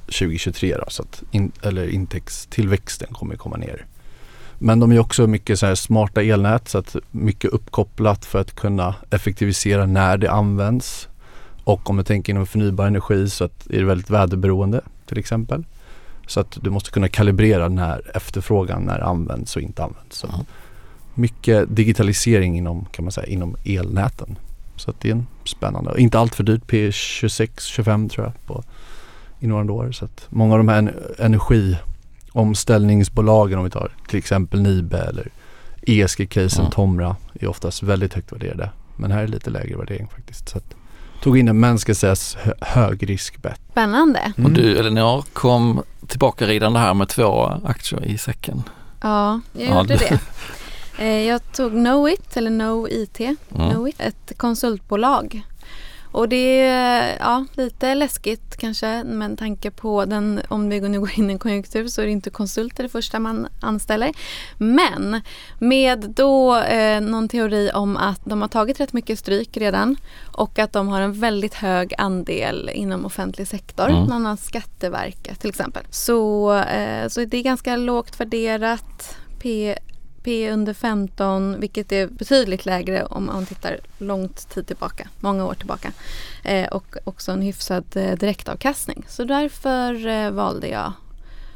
2023 0.00 0.76
då, 0.76 0.84
så 0.88 1.02
att 1.02 1.22
in, 1.30 1.52
eller 1.62 1.88
intäktstillväxten 1.88 3.08
kommer 3.12 3.36
komma 3.36 3.56
ner. 3.56 3.86
Men 4.58 4.80
de 4.80 4.92
är 4.92 4.98
också 4.98 5.26
mycket 5.26 5.58
så 5.58 5.76
smarta 5.76 6.22
elnät 6.22 6.68
så 6.68 6.78
att 6.78 6.96
mycket 7.10 7.50
uppkopplat 7.50 8.24
för 8.24 8.40
att 8.40 8.54
kunna 8.54 8.94
effektivisera 9.10 9.86
när 9.86 10.16
det 10.16 10.30
används. 10.30 11.08
Och 11.68 11.90
om 11.90 11.96
du 11.96 12.02
tänker 12.02 12.32
inom 12.32 12.46
förnybar 12.46 12.86
energi 12.86 13.30
så 13.30 13.44
att 13.44 13.66
är 13.66 13.78
det 13.78 13.84
väldigt 13.84 14.10
väderberoende 14.10 14.80
till 15.06 15.18
exempel. 15.18 15.64
Så 16.26 16.40
att 16.40 16.58
du 16.62 16.70
måste 16.70 16.90
kunna 16.90 17.08
kalibrera 17.08 17.68
när 17.68 18.16
efterfrågan 18.16 18.82
när 18.82 18.98
det 18.98 19.04
används 19.04 19.56
och 19.56 19.62
inte 19.62 19.84
används. 19.84 20.16
Så 20.16 20.26
mm 20.26 20.44
mycket 21.18 21.76
digitalisering 21.76 22.58
inom, 22.58 22.84
kan 22.84 23.04
man 23.04 23.12
säga, 23.12 23.26
inom 23.26 23.56
elnäten. 23.64 24.38
Så 24.76 24.90
att 24.90 25.00
det 25.00 25.08
är 25.08 25.12
en 25.12 25.26
spännande, 25.44 26.00
inte 26.00 26.18
allt 26.18 26.34
för 26.34 26.44
dyrt, 26.44 26.62
P26-25 26.66 28.08
tror 28.08 28.26
jag 28.26 28.46
på 28.46 28.64
innevarande 29.40 29.72
år. 29.72 29.92
Så 29.92 30.04
att 30.04 30.26
många 30.30 30.54
av 30.54 30.58
de 30.58 30.68
här 30.68 30.94
energiomställningsbolagen 31.18 33.58
om 33.58 33.64
vi 33.64 33.70
tar 33.70 33.90
till 34.08 34.18
exempel 34.18 34.62
Nibe 34.62 34.98
eller 34.98 35.28
ESG-casen 35.82 36.60
mm. 36.60 36.70
Tomra 36.70 37.16
är 37.40 37.48
oftast 37.48 37.82
väldigt 37.82 38.14
högt 38.14 38.32
värderade. 38.32 38.70
Men 38.96 39.10
här 39.10 39.22
är 39.22 39.28
lite 39.28 39.50
lägre 39.50 39.76
värdering 39.76 40.08
faktiskt. 40.08 40.48
Så 40.48 40.58
att, 40.58 40.74
tog 41.22 41.38
in 41.38 41.48
en 41.48 41.60
men 41.60 41.78
ska 41.78 41.94
sägas 41.94 42.36
högriskbett. 42.60 43.60
Spännande. 43.70 44.32
Mm. 44.36 44.46
Och 44.46 44.50
du 44.50 44.78
Elinor 44.78 45.24
kom 45.32 45.82
tillbaka 46.06 46.46
ridande 46.46 46.78
här 46.80 46.94
med 46.94 47.08
två 47.08 47.52
aktier 47.64 48.04
i 48.04 48.18
säcken. 48.18 48.62
Ja, 49.02 49.40
jag 49.52 49.68
gjorde 49.68 49.94
ja, 49.94 49.98
det. 50.08 50.18
Eh, 50.98 51.26
jag 51.26 51.52
tog 51.52 51.70
Knowit, 51.70 52.36
eller 52.36 52.50
Know-IT, 52.50 53.20
mm. 53.20 53.70
Knowit, 53.70 54.00
ett 54.00 54.32
konsultbolag. 54.36 55.42
Och 56.18 56.28
det 56.28 56.60
är 56.60 57.16
ja, 57.18 57.44
lite 57.52 57.94
läskigt 57.94 58.56
kanske 58.56 59.04
med 59.04 59.38
tanke 59.38 59.70
på 59.70 60.04
den, 60.04 60.40
om 60.48 60.68
vi 60.68 60.80
nu 60.80 61.00
går 61.00 61.18
in 61.18 61.30
i 61.30 61.32
en 61.32 61.38
konjunktur 61.38 61.88
så 61.88 62.00
är 62.00 62.06
det 62.06 62.12
inte 62.12 62.30
konsulter 62.30 62.82
det 62.82 62.88
första 62.88 63.18
man 63.18 63.48
anställer. 63.60 64.12
Men 64.56 65.20
med 65.58 66.10
då 66.16 66.56
eh, 66.56 67.00
någon 67.00 67.28
teori 67.28 67.70
om 67.74 67.96
att 67.96 68.20
de 68.24 68.40
har 68.40 68.48
tagit 68.48 68.80
rätt 68.80 68.92
mycket 68.92 69.18
stryk 69.18 69.56
redan 69.56 69.96
och 70.32 70.58
att 70.58 70.72
de 70.72 70.88
har 70.88 71.00
en 71.00 71.20
väldigt 71.20 71.54
hög 71.54 71.94
andel 71.98 72.70
inom 72.74 73.04
offentlig 73.04 73.48
sektor, 73.48 73.88
mm. 73.88 74.06
bland 74.06 74.26
annat 74.26 74.40
Skatteverket 74.40 75.40
till 75.40 75.50
exempel. 75.50 75.82
Så, 75.90 76.54
eh, 76.54 77.08
så 77.08 77.24
det 77.24 77.36
är 77.36 77.42
ganska 77.42 77.76
lågt 77.76 78.20
värderat. 78.20 79.16
P 79.38 79.74
Under 80.28 80.74
15 80.74 81.60
vilket 81.60 81.92
är 81.92 82.06
betydligt 82.06 82.66
lägre 82.66 83.04
om 83.04 83.26
man 83.26 83.46
tittar 83.46 83.78
långt 83.98 84.48
tid 84.48 84.66
tillbaka, 84.66 85.08
många 85.20 85.44
år 85.44 85.54
tillbaka. 85.54 85.92
Eh, 86.44 86.68
och 86.68 86.96
också 87.04 87.32
en 87.32 87.42
hyfsad 87.42 87.84
eh, 87.96 88.12
direktavkastning. 88.18 89.04
Så 89.08 89.24
därför 89.24 90.06
eh, 90.06 90.30
valde 90.30 90.68
jag 90.68 90.92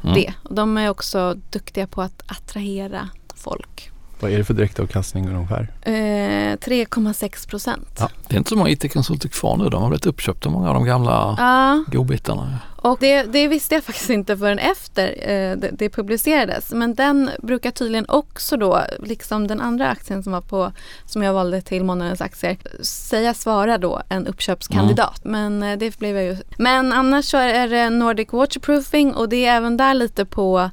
mm. 0.03 0.15
det. 0.15 0.35
Och 0.43 0.55
de 0.55 0.77
är 0.77 0.89
också 0.89 1.35
duktiga 1.51 1.87
på 1.87 2.03
att 2.03 2.23
attrahera 2.27 3.09
folk. 3.35 3.92
Vad 4.23 4.33
är 4.33 4.39
det 4.39 4.45
för 4.45 4.55
direktavkastning 4.55 5.29
ungefär? 5.29 5.69
Eh, 5.83 5.93
3,6 5.93 7.49
procent. 7.49 7.89
Ja. 7.99 8.11
Det 8.29 8.35
är 8.35 8.39
inte 8.39 8.51
så 8.51 8.57
många 8.57 8.71
IT-konsulter 8.71 9.29
kvar 9.29 9.57
nu. 9.57 9.69
De 9.69 9.83
har 9.83 9.89
blivit 9.89 10.07
uppköpta 10.07 10.51
många 10.51 10.69
av 10.69 10.75
de 10.75 10.85
gamla 10.85 11.37
ja. 11.39 11.85
godbitarna. 11.87 12.59
Och 12.77 12.97
det, 13.01 13.23
det, 13.23 13.49
visste 13.49 13.75
jag 13.75 13.85
faktiskt 13.85 14.11
inte 14.11 14.37
förrän 14.37 14.59
efter 14.59 15.09
eh, 15.09 15.57
det, 15.57 15.71
det, 15.73 15.91
publicerades. 15.91 16.71
Men 16.73 16.95
den 16.95 17.31
brukar 17.43 17.71
tydligen 17.71 18.05
också 18.09 18.57
då, 18.57 18.83
liksom 18.99 19.47
den 19.47 19.61
andra 19.61 19.89
aktien 19.89 20.23
som 20.23 20.33
var 20.33 20.41
på, 20.41 20.73
som 21.07 21.23
jag 21.23 21.33
valde 21.33 21.61
till 21.61 21.85
månadens 21.85 22.21
aktier, 22.21 22.57
sägas 22.83 23.47
vara 23.47 23.79
då 23.79 24.03
en 24.09 24.27
uppköpskandidat. 24.27 25.25
Mm. 25.25 25.59
Men 25.59 25.73
eh, 25.73 25.79
det 25.79 25.99
blev 25.99 26.17
jag 26.17 26.25
ju. 26.25 26.37
Men 26.59 26.93
annars 26.93 27.25
så 27.25 27.37
är 27.37 27.69
det 27.69 27.91
Nordic 27.91 28.33
Waterproofing 28.33 29.15
och 29.15 29.29
det 29.29 29.47
är 29.47 29.57
även 29.57 29.77
där 29.77 29.95
lite 29.95 30.25
på 30.25 30.71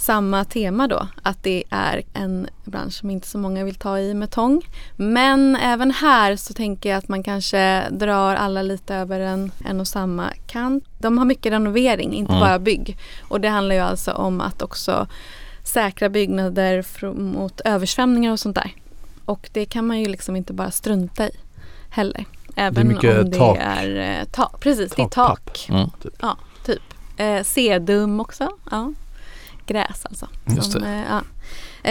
samma 0.00 0.44
tema 0.44 0.86
då, 0.86 1.06
att 1.22 1.42
det 1.42 1.64
är 1.70 2.02
en 2.12 2.48
bransch 2.64 2.92
som 2.92 3.10
inte 3.10 3.28
så 3.28 3.38
många 3.38 3.64
vill 3.64 3.74
ta 3.74 3.98
i 3.98 4.14
med 4.14 4.30
tång. 4.30 4.62
Men 4.96 5.56
även 5.56 5.90
här 5.90 6.36
så 6.36 6.54
tänker 6.54 6.90
jag 6.90 6.98
att 6.98 7.08
man 7.08 7.22
kanske 7.22 7.88
drar 7.90 8.34
alla 8.34 8.62
lite 8.62 8.94
över 8.94 9.20
en, 9.20 9.52
en 9.64 9.80
och 9.80 9.88
samma 9.88 10.30
kant. 10.46 10.84
De 10.98 11.18
har 11.18 11.24
mycket 11.24 11.52
renovering, 11.52 12.14
inte 12.14 12.32
mm. 12.32 12.40
bara 12.40 12.58
bygg. 12.58 12.98
Och 13.28 13.40
det 13.40 13.48
handlar 13.48 13.74
ju 13.74 13.80
alltså 13.80 14.12
om 14.12 14.40
att 14.40 14.62
också 14.62 15.06
säkra 15.64 16.08
byggnader 16.08 16.84
mot 17.14 17.60
översvämningar 17.60 18.32
och 18.32 18.40
sånt 18.40 18.56
där. 18.56 18.74
Och 19.24 19.50
det 19.52 19.64
kan 19.64 19.86
man 19.86 20.00
ju 20.00 20.08
liksom 20.08 20.36
inte 20.36 20.52
bara 20.52 20.70
strunta 20.70 21.28
i 21.28 21.30
heller. 21.90 22.24
Även 22.56 22.88
det 22.88 23.08
är 23.08 23.20
om 23.20 23.30
det 23.30 23.38
tak. 23.38 23.58
är 23.60 24.18
eh, 24.20 24.24
tak. 24.24 24.60
Precis, 24.60 24.90
tak, 24.90 24.96
det 24.96 25.02
är 25.02 25.08
tak. 25.08 25.66
Mm. 25.70 25.90
Ja, 26.20 26.36
typ. 26.64 26.82
Eh, 27.16 27.42
sedum 27.42 28.20
också. 28.20 28.48
Ja 28.70 28.92
gräs 29.70 30.06
alltså. 30.06 30.28
Just 30.56 30.72
Som, 30.72 30.84
eh, 30.84 31.02
ja. 31.08 31.22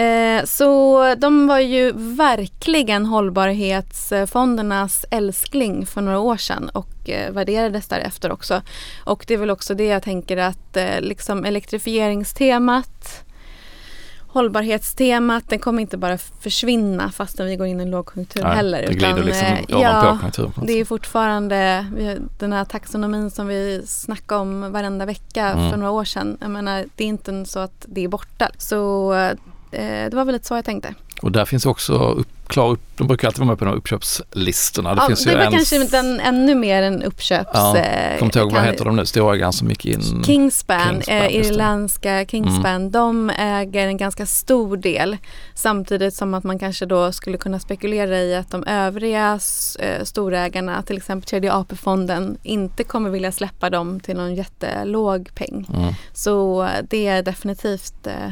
Eh, 0.00 0.44
så 0.44 1.14
de 1.14 1.46
var 1.46 1.58
ju 1.58 1.92
verkligen 1.96 3.06
hållbarhetsfondernas 3.06 5.04
älskling 5.10 5.86
för 5.86 6.00
några 6.00 6.18
år 6.18 6.36
sedan 6.36 6.68
och 6.68 7.10
eh, 7.10 7.32
värderades 7.32 7.88
därefter 7.88 8.32
också. 8.32 8.62
Och 9.04 9.24
det 9.28 9.34
är 9.34 9.38
väl 9.38 9.50
också 9.50 9.74
det 9.74 9.86
jag 9.86 10.02
tänker 10.02 10.36
att 10.36 10.76
liksom 11.00 11.44
elektrifieringstemat 11.44 13.24
hållbarhetstemat, 14.32 15.44
den 15.48 15.58
kommer 15.58 15.80
inte 15.82 15.96
bara 15.96 16.18
försvinna 16.18 17.10
fastän 17.10 17.46
vi 17.46 17.56
går 17.56 17.66
in 17.66 17.80
i 17.80 17.82
en 17.82 17.90
lågkonjunktur 17.90 18.42
Nej, 18.42 18.56
heller. 18.56 18.86
det 18.86 18.94
glider 18.94 19.12
utan, 19.14 19.26
liksom 19.26 19.46
eh, 19.46 19.64
ja, 19.68 20.18
på 20.54 20.60
det 20.66 20.72
är 20.72 20.84
fortfarande 20.84 21.86
den 22.38 22.52
här 22.52 22.64
taxonomin 22.64 23.30
som 23.30 23.46
vi 23.46 23.82
snackade 23.86 24.40
om 24.40 24.72
varenda 24.72 25.06
vecka 25.06 25.46
Mm. 25.50 25.70
för 25.70 25.76
några 25.76 25.90
år 25.92 26.04
sedan. 26.04 26.36
Jag 26.40 26.50
menar, 26.50 26.84
det 26.96 27.04
är 27.04 27.08
inte 27.08 27.44
så 27.44 27.58
att 27.58 27.84
det 27.88 28.04
är 28.04 28.08
borta. 28.08 28.48
Så 28.58 29.12
eh, 29.70 30.10
det 30.10 30.14
var 30.14 30.24
väl 30.24 30.32
lite 30.32 30.46
så 30.46 30.54
jag 30.54 30.64
tänkte. 30.64 30.94
Och 31.22 31.32
där 31.32 31.44
finns 31.44 31.66
också 31.66 31.92
upp, 31.92 32.28
klar 32.46 32.70
upp, 32.70 32.80
de 32.96 33.06
brukar 33.06 33.28
alltid 33.28 33.38
vara 33.38 33.48
med 33.48 33.58
på 33.58 33.64
de 33.64 33.74
uppköpslistorna. 33.74 34.94
Det 34.94 35.00
ja, 35.00 35.06
finns 35.06 35.24
det 35.24 35.30
ju 35.30 35.36
var 35.36 35.44
en, 35.44 35.52
kanske 35.52 35.84
den, 35.84 36.20
ännu 36.20 36.54
mer 36.54 36.82
en 36.82 37.02
uppköps... 37.02 37.50
Ja, 37.54 37.76
eh, 37.76 38.18
kommer 38.18 38.24
inte 38.24 38.38
ihåg 38.38 38.52
vad 38.52 38.62
heter 38.62 38.84
de 38.84 38.96
nu, 38.96 39.06
storägaren 39.06 39.52
som 39.52 39.68
gick 39.68 39.86
in. 39.86 40.00
Kingspan, 40.00 40.24
Kingspan, 40.24 41.16
eh, 41.16 41.36
just 41.36 41.48
det. 41.48 41.54
irländska 41.54 42.24
Kingspan, 42.26 42.90
de 42.90 43.30
äger 43.30 43.86
en 43.86 43.96
ganska 43.96 44.26
stor 44.26 44.76
del. 44.76 45.16
Samtidigt 45.54 46.14
som 46.14 46.34
att 46.34 46.44
man 46.44 46.58
kanske 46.58 46.86
då 46.86 47.12
skulle 47.12 47.38
kunna 47.38 47.60
spekulera 47.60 48.18
i 48.18 48.36
att 48.36 48.50
de 48.50 48.64
övriga 48.64 49.40
eh, 49.78 50.04
storägarna, 50.04 50.82
till 50.82 50.96
exempel 50.96 51.28
tredje 51.28 51.52
AP-fonden, 51.52 52.38
inte 52.42 52.84
kommer 52.84 53.10
vilja 53.10 53.32
släppa 53.32 53.70
dem 53.70 54.00
till 54.00 54.16
någon 54.16 54.34
jättelåg 54.34 55.30
peng. 55.34 55.66
Mm. 55.74 55.94
Så 56.12 56.62
eh, 56.62 56.68
det 56.90 57.06
är 57.06 57.22
definitivt 57.22 58.06
eh, 58.06 58.26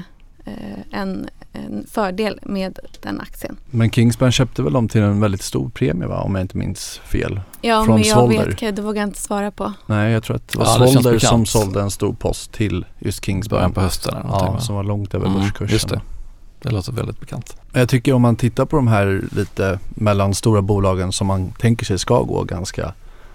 eh, 0.45 0.79
en, 1.01 1.29
en 1.67 1.87
fördel 1.91 2.39
med 2.43 2.79
den 3.03 3.21
aktien. 3.21 3.57
Men 3.71 3.91
Kingspan 3.91 4.33
köpte 4.33 4.63
väl 4.63 4.73
dem 4.73 4.89
till 4.89 5.01
en 5.03 5.21
väldigt 5.21 5.43
stor 5.43 5.69
premie 5.69 6.09
va? 6.09 6.21
Om 6.21 6.35
jag 6.35 6.45
inte 6.45 6.57
minns 6.57 7.01
fel. 7.05 7.41
Ja, 7.61 7.85
Från 7.85 7.95
men 7.95 8.09
jag 8.09 8.17
Solder. 8.19 8.57
vet, 8.61 8.77
det 8.77 8.83
vågar 8.83 9.03
jag 9.03 9.09
inte 9.09 9.21
svara 9.21 9.51
på. 9.51 9.73
Nej, 9.87 10.13
jag 10.13 10.23
tror 10.23 10.37
att 10.37 10.49
det 10.49 10.59
var 10.59 10.67
Ja, 10.67 10.79
det 10.79 10.89
Solder 10.89 11.13
bekant. 11.13 11.23
som 11.31 11.47
sålde 11.47 11.81
en 11.81 11.91
stor 11.91 12.13
post 12.13 12.53
till 12.53 12.85
just 12.99 13.25
Kingspan. 13.25 13.57
Början 13.57 13.73
på 13.73 13.81
hösten 13.81 14.15
eller 14.15 14.23
någonting, 14.25 14.47
Ja, 14.47 14.53
va? 14.53 14.61
som 14.61 14.75
var 14.75 14.85
långt 14.85 15.15
över 15.15 15.27
Mm, 15.27 15.39
börskursen. 15.41 15.73
Just 15.73 15.89
det. 15.89 16.01
Det 16.63 16.71
låter 16.71 16.93
väldigt 16.93 17.21
bekant. 17.21 17.57
Jag 17.73 17.89
tycker 17.89 18.13
om 18.13 18.23
man 18.23 18.37
tittar 18.37 18.65
på 18.65 18.77
de 18.77 18.89
här 18.89 19.23
lite 19.37 19.79
mellan 19.89 20.35
stora 20.35 20.63
bolagen 20.63 21.13
som 21.13 21.27
man 21.27 21.51
tänker 21.59 21.87
sig 21.87 21.99
ska 21.99 22.23
gå 22.23 22.45
ganska 22.45 22.93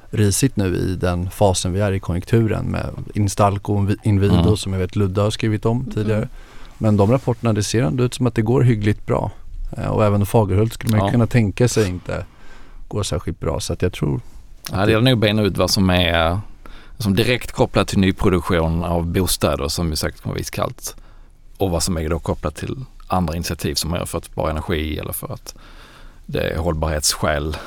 risigt 0.09 0.55
nu 0.55 0.75
i 0.75 0.95
den 0.95 1.29
fasen 1.29 1.73
vi 1.73 1.79
är 1.79 1.91
i 1.91 1.99
konjunkturen 1.99 2.65
med 2.65 2.89
Instalco 3.13 3.73
och 3.73 3.89
Inwido 4.03 4.35
Mm. 4.39 4.57
som 4.57 4.73
jag 4.73 4.79
vet 4.79 4.95
Ludde 4.95 5.21
har 5.21 5.29
skrivit 5.31 5.65
om 5.65 5.85
tidigare. 5.85 6.17
Mm. 6.17 6.29
Men 6.83 6.97
de 6.97 7.11
rapporterna 7.11 7.53
det 7.53 7.63
ser 7.63 7.83
ändå 7.83 8.03
ut 8.03 8.13
som 8.13 8.27
att 8.27 8.35
det 8.35 8.41
går 8.41 8.61
hyggligt 8.61 9.05
bra. 9.05 9.31
Eh, 9.77 9.87
Och 9.87 10.05
även 10.05 10.25
Fagerhult 10.25 10.73
skulle 10.73 10.97
man 10.97 11.05
Ja. 11.05 11.11
kunna 11.11 11.27
tänka 11.27 11.67
sig 11.67 11.87
inte 11.89 12.25
går 12.87 13.03
särskilt 13.03 13.39
bra 13.39 13.59
så 13.59 13.73
att 13.73 13.81
jag 13.81 13.93
tror 13.93 14.19
Ja, 14.71 14.85
det 14.85 14.91
gäller 14.91 15.03
nog 15.05 15.13
att 15.13 15.19
bena 15.19 15.41
ut 15.41 15.57
vad 15.57 15.69
som 15.69 15.89
är 15.89 16.39
som 16.97 17.15
direkt 17.15 17.51
kopplat 17.51 17.87
till 17.87 17.99
nyproduktion 17.99 18.83
av 18.83 19.05
bostäder 19.05 19.67
som 19.67 19.89
ju 19.89 19.95
säkert 19.95 20.21
kommer 20.21 20.33
vara 20.33 20.41
iskallt 20.41 20.95
och 21.57 21.71
vad 21.71 21.83
som 21.83 21.97
är 21.97 22.09
då 22.09 22.19
kopplat 22.19 22.55
till 22.55 22.85
andra 23.07 23.35
initiativ 23.35 23.75
som 23.75 23.89
man 23.89 23.99
gör 23.99 24.05
för 24.05 24.17
att 24.17 24.25
spara 24.25 24.51
energi 24.51 24.97
eller 24.97 25.13
för 25.13 25.33
att 25.33 25.55
det 26.25 26.41
är 26.49 26.57
hållbarhetsskäl. 26.57 27.57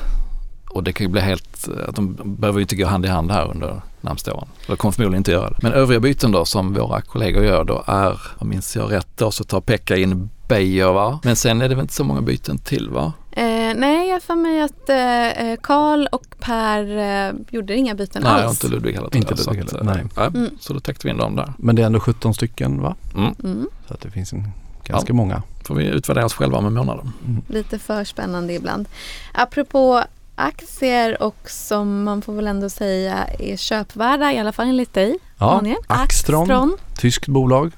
Och 0.77 0.85
det 0.85 0.93
kan 0.93 1.07
ju 1.07 1.13
bli 1.13 1.21
helt, 1.21 1.69
att 1.89 1.97
de 1.97 2.17
behöver 2.25 2.59
ju 2.59 2.63
inte 2.63 2.77
gå 2.77 2.87
hand 2.87 3.05
i 3.07 3.09
hand 3.09 3.31
här 3.31 3.51
under 3.51 3.81
närmsta 4.01 4.35
åren. 4.35 4.49
Eller 4.67 4.77
kommer 4.77 4.93
förmodligen 4.93 5.21
inte 5.21 5.31
göra 5.31 5.51
det. 5.51 5.57
Men 5.63 5.73
övriga 5.73 6.01
byten 6.01 6.33
då 6.33 6.45
som 6.45 6.75
våra 6.75 7.01
kollegor 7.01 7.45
gör 7.45 7.65
då 7.65 7.85
är, 7.87 8.21
om 8.39 8.49
minns 8.49 8.77
jag 8.77 8.93
rätt 8.93 9.09
då, 9.17 9.31
så 9.31 9.45
tar 9.45 9.61
Pekka 9.61 9.97
in 9.97 10.31
Beijer 10.49 10.93
va? 10.93 11.21
Men 11.25 11.37
sen 11.37 11.63
är 11.63 11.69
det 11.69 11.75
väl 11.75 11.83
inte 11.83 11.95
så 11.95 12.05
många 12.05 12.21
byten 12.21 12.59
till 12.59 12.91
va? 12.91 13.13
Eh, 13.33 13.75
nej, 13.77 14.09
jag 14.09 14.23
för 14.23 14.35
mig 14.35 14.61
att 14.63 14.89
eh, 14.89 15.63
Karl 15.63 16.07
och 16.13 16.27
Per 16.41 16.97
eh, 16.99 17.35
gjorde 17.51 17.77
inga 17.77 17.95
byten 17.95 18.23
Nej, 18.23 18.33
alls. 18.33 18.65
inte 18.65 18.75
Ludvig 18.75 18.95
heller. 18.95 19.17
Inte 19.17 19.35
Ludvig 19.35 19.61
att, 19.61 19.73
heller, 19.73 19.85
nej. 19.85 20.05
nej. 20.17 20.27
Mm. 20.27 20.51
Så 20.61 20.73
då 20.73 20.81
täckte 20.81 21.07
vi 21.07 21.11
in 21.11 21.17
dem 21.17 21.37
där. 21.37 21.53
Men 21.59 21.77
det 21.77 21.83
är 21.83 21.87
ändå 21.87 22.01
17 22.01 22.35
stycken 22.35 22.83
va? 22.83 22.95
Mm. 23.15 23.35
Mm. 23.45 23.69
Så 23.89 23.95
att 23.95 24.01
det 24.01 24.11
finns 24.11 24.33
en 24.33 24.51
ganska 24.85 25.13
många. 25.13 25.43
Får 25.65 25.75
vi 25.75 25.87
utvärdera 25.87 26.25
oss 26.25 26.35
själva 26.35 26.61
med 26.61 26.73
månader. 26.73 27.05
Lite 27.49 27.79
för 27.79 28.05
spännande 28.05 28.53
ibland. 28.53 28.89
Apropå 29.33 30.03
aktier 30.37 31.23
och 31.23 31.51
som 31.51 32.05
man 32.05 32.23
får 32.23 32.33
väl 32.33 32.47
ändå 32.47 32.71
säga 32.71 33.27
är 33.39 33.57
köpvärda, 33.57 34.33
i 34.33 34.39
alla 34.39 34.53
fall 34.53 34.67
enligt 34.67 34.95
dig 34.95 35.19
Ja, 35.39 35.47
Daniel. 35.47 35.77
Axtron. 35.87 36.43
Axtron. 36.43 36.77
Tyskt 36.97 37.27
bolag. 37.27 37.73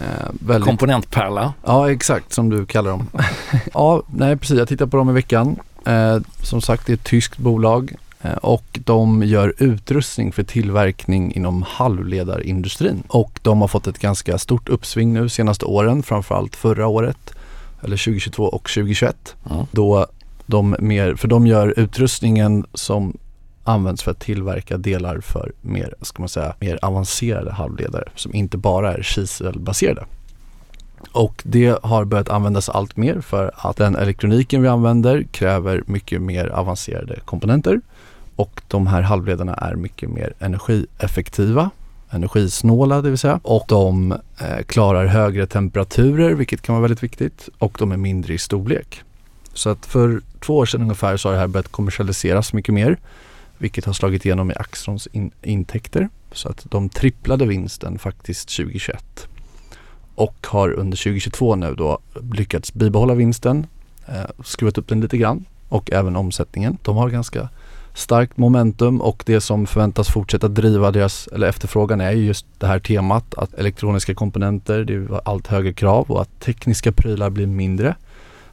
Eh, 0.00 0.06
väldigt 0.32 0.66
Komponentpärla. 0.66 1.52
Ja, 1.64 1.90
exakt 1.90 2.32
som 2.32 2.50
du 2.50 2.66
kallar 2.66 2.90
dem. 2.90 3.06
ja, 3.74 4.02
nej 4.14 4.36
precis. 4.36 4.58
Jag 4.58 4.68
tittade 4.68 4.90
på 4.90 4.96
dem 4.96 5.10
i 5.10 5.12
veckan. 5.12 5.56
Eh, 5.86 6.18
som 6.42 6.60
sagt, 6.60 6.86
det 6.86 6.92
är 6.92 6.94
ett 6.94 7.04
tyskt 7.04 7.38
bolag 7.38 7.94
eh, 8.22 8.32
och 8.32 8.78
de 8.84 9.22
gör 9.22 9.54
utrustning 9.58 10.32
för 10.32 10.42
tillverkning 10.42 11.32
inom 11.32 11.62
halvledarindustrin. 11.68 13.02
Och 13.08 13.38
de 13.42 13.60
har 13.60 13.68
fått 13.68 13.86
ett 13.86 13.98
ganska 13.98 14.38
stort 14.38 14.68
uppsving 14.68 15.12
nu 15.12 15.28
senaste 15.28 15.64
åren, 15.64 16.02
framförallt 16.02 16.56
förra 16.56 16.86
året, 16.86 17.34
eller 17.82 17.96
2022 17.96 18.44
och 18.44 18.68
2021. 18.68 19.36
Mm. 19.50 19.66
Då 19.70 20.06
de 20.50 20.76
mer, 20.80 21.14
för 21.14 21.28
de 21.28 21.46
gör 21.46 21.74
utrustningen 21.76 22.66
som 22.74 23.16
används 23.64 24.02
för 24.02 24.10
att 24.10 24.20
tillverka 24.20 24.76
delar 24.78 25.20
för 25.20 25.52
mer, 25.60 25.94
ska 26.02 26.22
man 26.22 26.28
säga, 26.28 26.54
mer 26.60 26.78
avancerade 26.82 27.52
halvledare 27.52 28.08
som 28.14 28.34
inte 28.34 28.56
bara 28.56 28.94
är 28.94 29.02
kiselbaserade. 29.02 30.04
Och 31.12 31.42
det 31.44 31.78
har 31.82 32.04
börjat 32.04 32.28
användas 32.28 32.68
allt 32.68 32.96
mer 32.96 33.20
för 33.20 33.50
att 33.54 33.76
den 33.76 33.96
elektroniken 33.96 34.62
vi 34.62 34.68
använder 34.68 35.22
kräver 35.22 35.82
mycket 35.86 36.22
mer 36.22 36.46
avancerade 36.46 37.20
komponenter 37.24 37.80
och 38.36 38.62
de 38.68 38.86
här 38.86 39.02
halvledarna 39.02 39.54
är 39.54 39.74
mycket 39.74 40.10
mer 40.10 40.32
energieffektiva, 40.38 41.70
energisnåla 42.10 43.02
det 43.02 43.08
vill 43.08 43.18
säga 43.18 43.40
och 43.42 43.64
de 43.68 44.12
eh, 44.12 44.62
klarar 44.66 45.06
högre 45.06 45.46
temperaturer 45.46 46.34
vilket 46.34 46.62
kan 46.62 46.74
vara 46.74 46.82
väldigt 46.82 47.02
viktigt 47.02 47.48
och 47.58 47.76
de 47.78 47.92
är 47.92 47.96
mindre 47.96 48.34
i 48.34 48.38
storlek. 48.38 49.02
Så 49.60 49.70
att 49.70 49.86
för 49.86 50.20
två 50.40 50.56
år 50.56 50.66
sedan 50.66 50.82
ungefär 50.82 51.16
så 51.16 51.28
har 51.28 51.32
det 51.32 51.40
här 51.40 51.46
börjat 51.46 51.68
kommersialiseras 51.68 52.52
mycket 52.52 52.74
mer 52.74 52.96
vilket 53.58 53.84
har 53.84 53.92
slagit 53.92 54.24
igenom 54.24 54.50
i 54.50 54.54
Axtrons 54.54 55.08
in- 55.12 55.30
intäkter 55.42 56.08
så 56.32 56.48
att 56.48 56.66
de 56.70 56.88
tripplade 56.88 57.46
vinsten 57.46 57.98
faktiskt 57.98 58.56
2021 58.56 59.28
och 60.14 60.46
har 60.46 60.72
under 60.72 60.96
2022 60.96 61.56
nu 61.56 61.74
då 61.74 61.98
lyckats 62.32 62.74
bibehålla 62.74 63.14
vinsten, 63.14 63.66
eh, 64.06 64.44
skruvat 64.44 64.78
upp 64.78 64.88
den 64.88 65.00
lite 65.00 65.16
grann 65.16 65.44
och 65.68 65.92
även 65.92 66.16
omsättningen. 66.16 66.78
De 66.82 66.96
har 66.96 67.08
ganska 67.08 67.48
starkt 67.94 68.36
momentum 68.36 69.00
och 69.00 69.22
det 69.26 69.40
som 69.40 69.66
förväntas 69.66 70.08
fortsätta 70.08 70.48
driva 70.48 70.90
deras 70.90 71.26
eller 71.26 71.46
efterfrågan 71.48 72.00
är 72.00 72.10
just 72.10 72.46
det 72.58 72.66
här 72.66 72.78
temat 72.78 73.34
att 73.34 73.54
elektroniska 73.54 74.14
komponenter, 74.14 74.84
det 74.84 74.94
är 74.94 75.20
allt 75.24 75.46
högre 75.46 75.72
krav 75.72 76.10
och 76.10 76.22
att 76.22 76.40
tekniska 76.40 76.92
prylar 76.92 77.30
blir 77.30 77.46
mindre. 77.46 77.94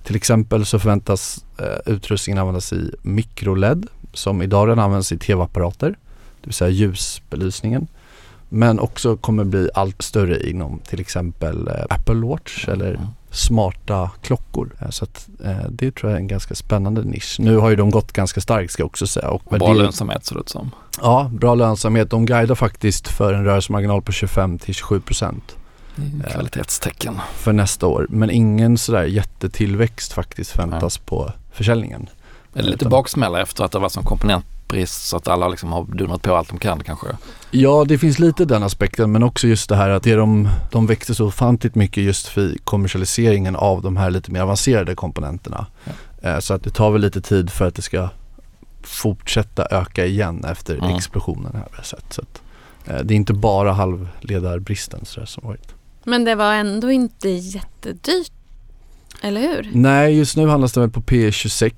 Till 0.07 0.15
exempel 0.15 0.65
så 0.65 0.79
förväntas 0.79 1.45
eh, 1.59 1.93
utrustningen 1.93 2.37
användas 2.41 2.73
i 2.73 2.91
mikroled 3.01 3.87
som 4.13 4.41
idag 4.41 4.67
redan 4.67 4.79
används 4.79 5.11
i 5.11 5.17
tv-apparater, 5.17 5.87
det 6.41 6.47
vill 6.47 6.53
säga 6.53 6.69
ljusbelysningen. 6.69 7.87
Men 8.49 8.79
också 8.79 9.17
kommer 9.17 9.43
bli 9.43 9.69
allt 9.73 10.01
större 10.01 10.49
inom 10.49 10.79
till 10.79 10.99
exempel 10.99 11.67
eh, 11.67 11.73
Apple 11.89 12.15
Watch 12.27 12.67
eller 12.67 12.93
Mm. 12.93 13.07
smarta 13.31 14.11
klockor. 14.21 14.69
Eh, 14.81 14.89
Så 14.89 15.03
att 15.03 15.27
eh, 15.45 15.57
det 15.69 15.95
tror 15.95 16.11
jag 16.11 16.17
är 16.17 16.21
en 16.21 16.27
ganska 16.27 16.55
spännande 16.55 17.01
nisch. 17.03 17.35
Nu 17.39 17.57
har 17.57 17.69
ju 17.69 17.75
de 17.75 17.89
gått 17.89 18.11
ganska 18.13 18.41
starkt 18.41 18.71
ska 18.71 18.81
jag 18.81 18.87
också 18.87 19.07
säga. 19.07 19.29
Och 19.29 19.43
Bra 19.49 19.57
värder- 19.67 19.81
lönsamhet 19.83 20.25
ser 20.25 20.35
det 20.35 20.41
ut 20.41 20.49
som. 20.49 20.71
Ja, 21.01 21.31
bra 21.33 21.55
lönsamhet. 21.55 22.09
De 22.09 22.25
guidar 22.25 22.55
faktiskt 22.55 23.07
för 23.07 23.33
en 23.33 23.43
rörelsemarginal 23.45 24.01
på 24.01 24.11
25 24.11 24.59
till 24.59 24.73
27 24.73 24.99
procent 24.99 25.43
Det 25.47 25.55
Kvalitetstecken. 26.31 27.19
för 27.35 27.53
nästa 27.53 27.87
år. 27.87 28.07
Men 28.09 28.29
ingen 28.29 28.77
sådär 28.77 29.03
jättetillväxt 29.03 30.13
faktiskt 30.13 30.51
förväntas 30.51 30.97
på 30.97 31.31
försäljningen. 31.51 32.09
Det 32.53 32.61
lite 32.61 32.85
baksmälla 32.85 33.41
efter 33.41 33.63
att 33.63 33.71
det 33.71 33.79
var 33.79 33.89
som 33.89 34.03
komponentbrist 34.03 35.07
så 35.07 35.17
att 35.17 35.27
alla 35.27 35.47
liksom 35.47 35.71
har 35.71 35.85
dundrat 35.85 36.21
på 36.21 36.35
allt 36.35 36.49
de 36.49 36.57
kan 36.59 36.83
kanske? 36.83 37.07
Ja, 37.51 37.85
det 37.87 37.97
finns 37.97 38.19
lite 38.19 38.45
den 38.45 38.63
aspekten 38.63 39.11
men 39.11 39.23
också 39.23 39.47
just 39.47 39.69
det 39.69 39.75
här 39.75 39.89
att 39.89 40.03
det 40.03 40.15
de, 40.15 40.49
de 40.71 40.87
växte 40.87 41.15
så 41.15 41.25
ofantligt 41.27 41.75
mycket 41.75 42.03
just 42.03 42.27
för 42.27 42.55
kommersialiseringen 42.63 43.55
av 43.55 43.81
de 43.81 43.97
här 43.97 44.09
lite 44.11 44.31
mer 44.31 44.41
avancerade 44.41 44.95
komponenterna. 44.95 45.65
Eh, 46.21 46.39
Så 46.39 46.53
att 46.53 46.63
det 46.63 46.69
tar 46.69 46.91
väl 46.91 47.01
lite 47.01 47.21
tid 47.21 47.49
för 47.49 47.67
att 47.67 47.75
det 47.75 47.81
ska 47.81 48.09
fortsätta 48.83 49.67
öka 49.71 50.05
igen 50.05 50.45
efter 50.45 50.75
Mm. 50.75 50.95
explosionen 50.95 51.51
här 51.53 51.67
vi 51.71 51.77
har 51.77 51.83
sett. 51.83 52.13
Så 52.13 52.21
att, 52.21 52.41
eh, 52.85 52.99
det 53.03 53.13
är 53.13 53.15
inte 53.15 53.33
bara 53.33 53.73
halvledarbristen 53.73 54.99
så 55.05 55.19
där 55.19 55.27
som 55.27 55.43
varit. 55.47 55.73
Men 56.07 56.25
det 56.25 56.35
var 56.35 56.53
ändå 56.53 56.91
inte 56.91 57.29
jättedyrt. 57.29 58.31
Eller 59.21 59.41
hur? 59.41 59.69
Nej, 59.73 60.17
just 60.17 60.37
nu 60.37 60.47
handlas 60.47 60.73
det 60.73 60.79
väl 60.79 60.89
på 60.89 61.01
P26, 61.01 61.71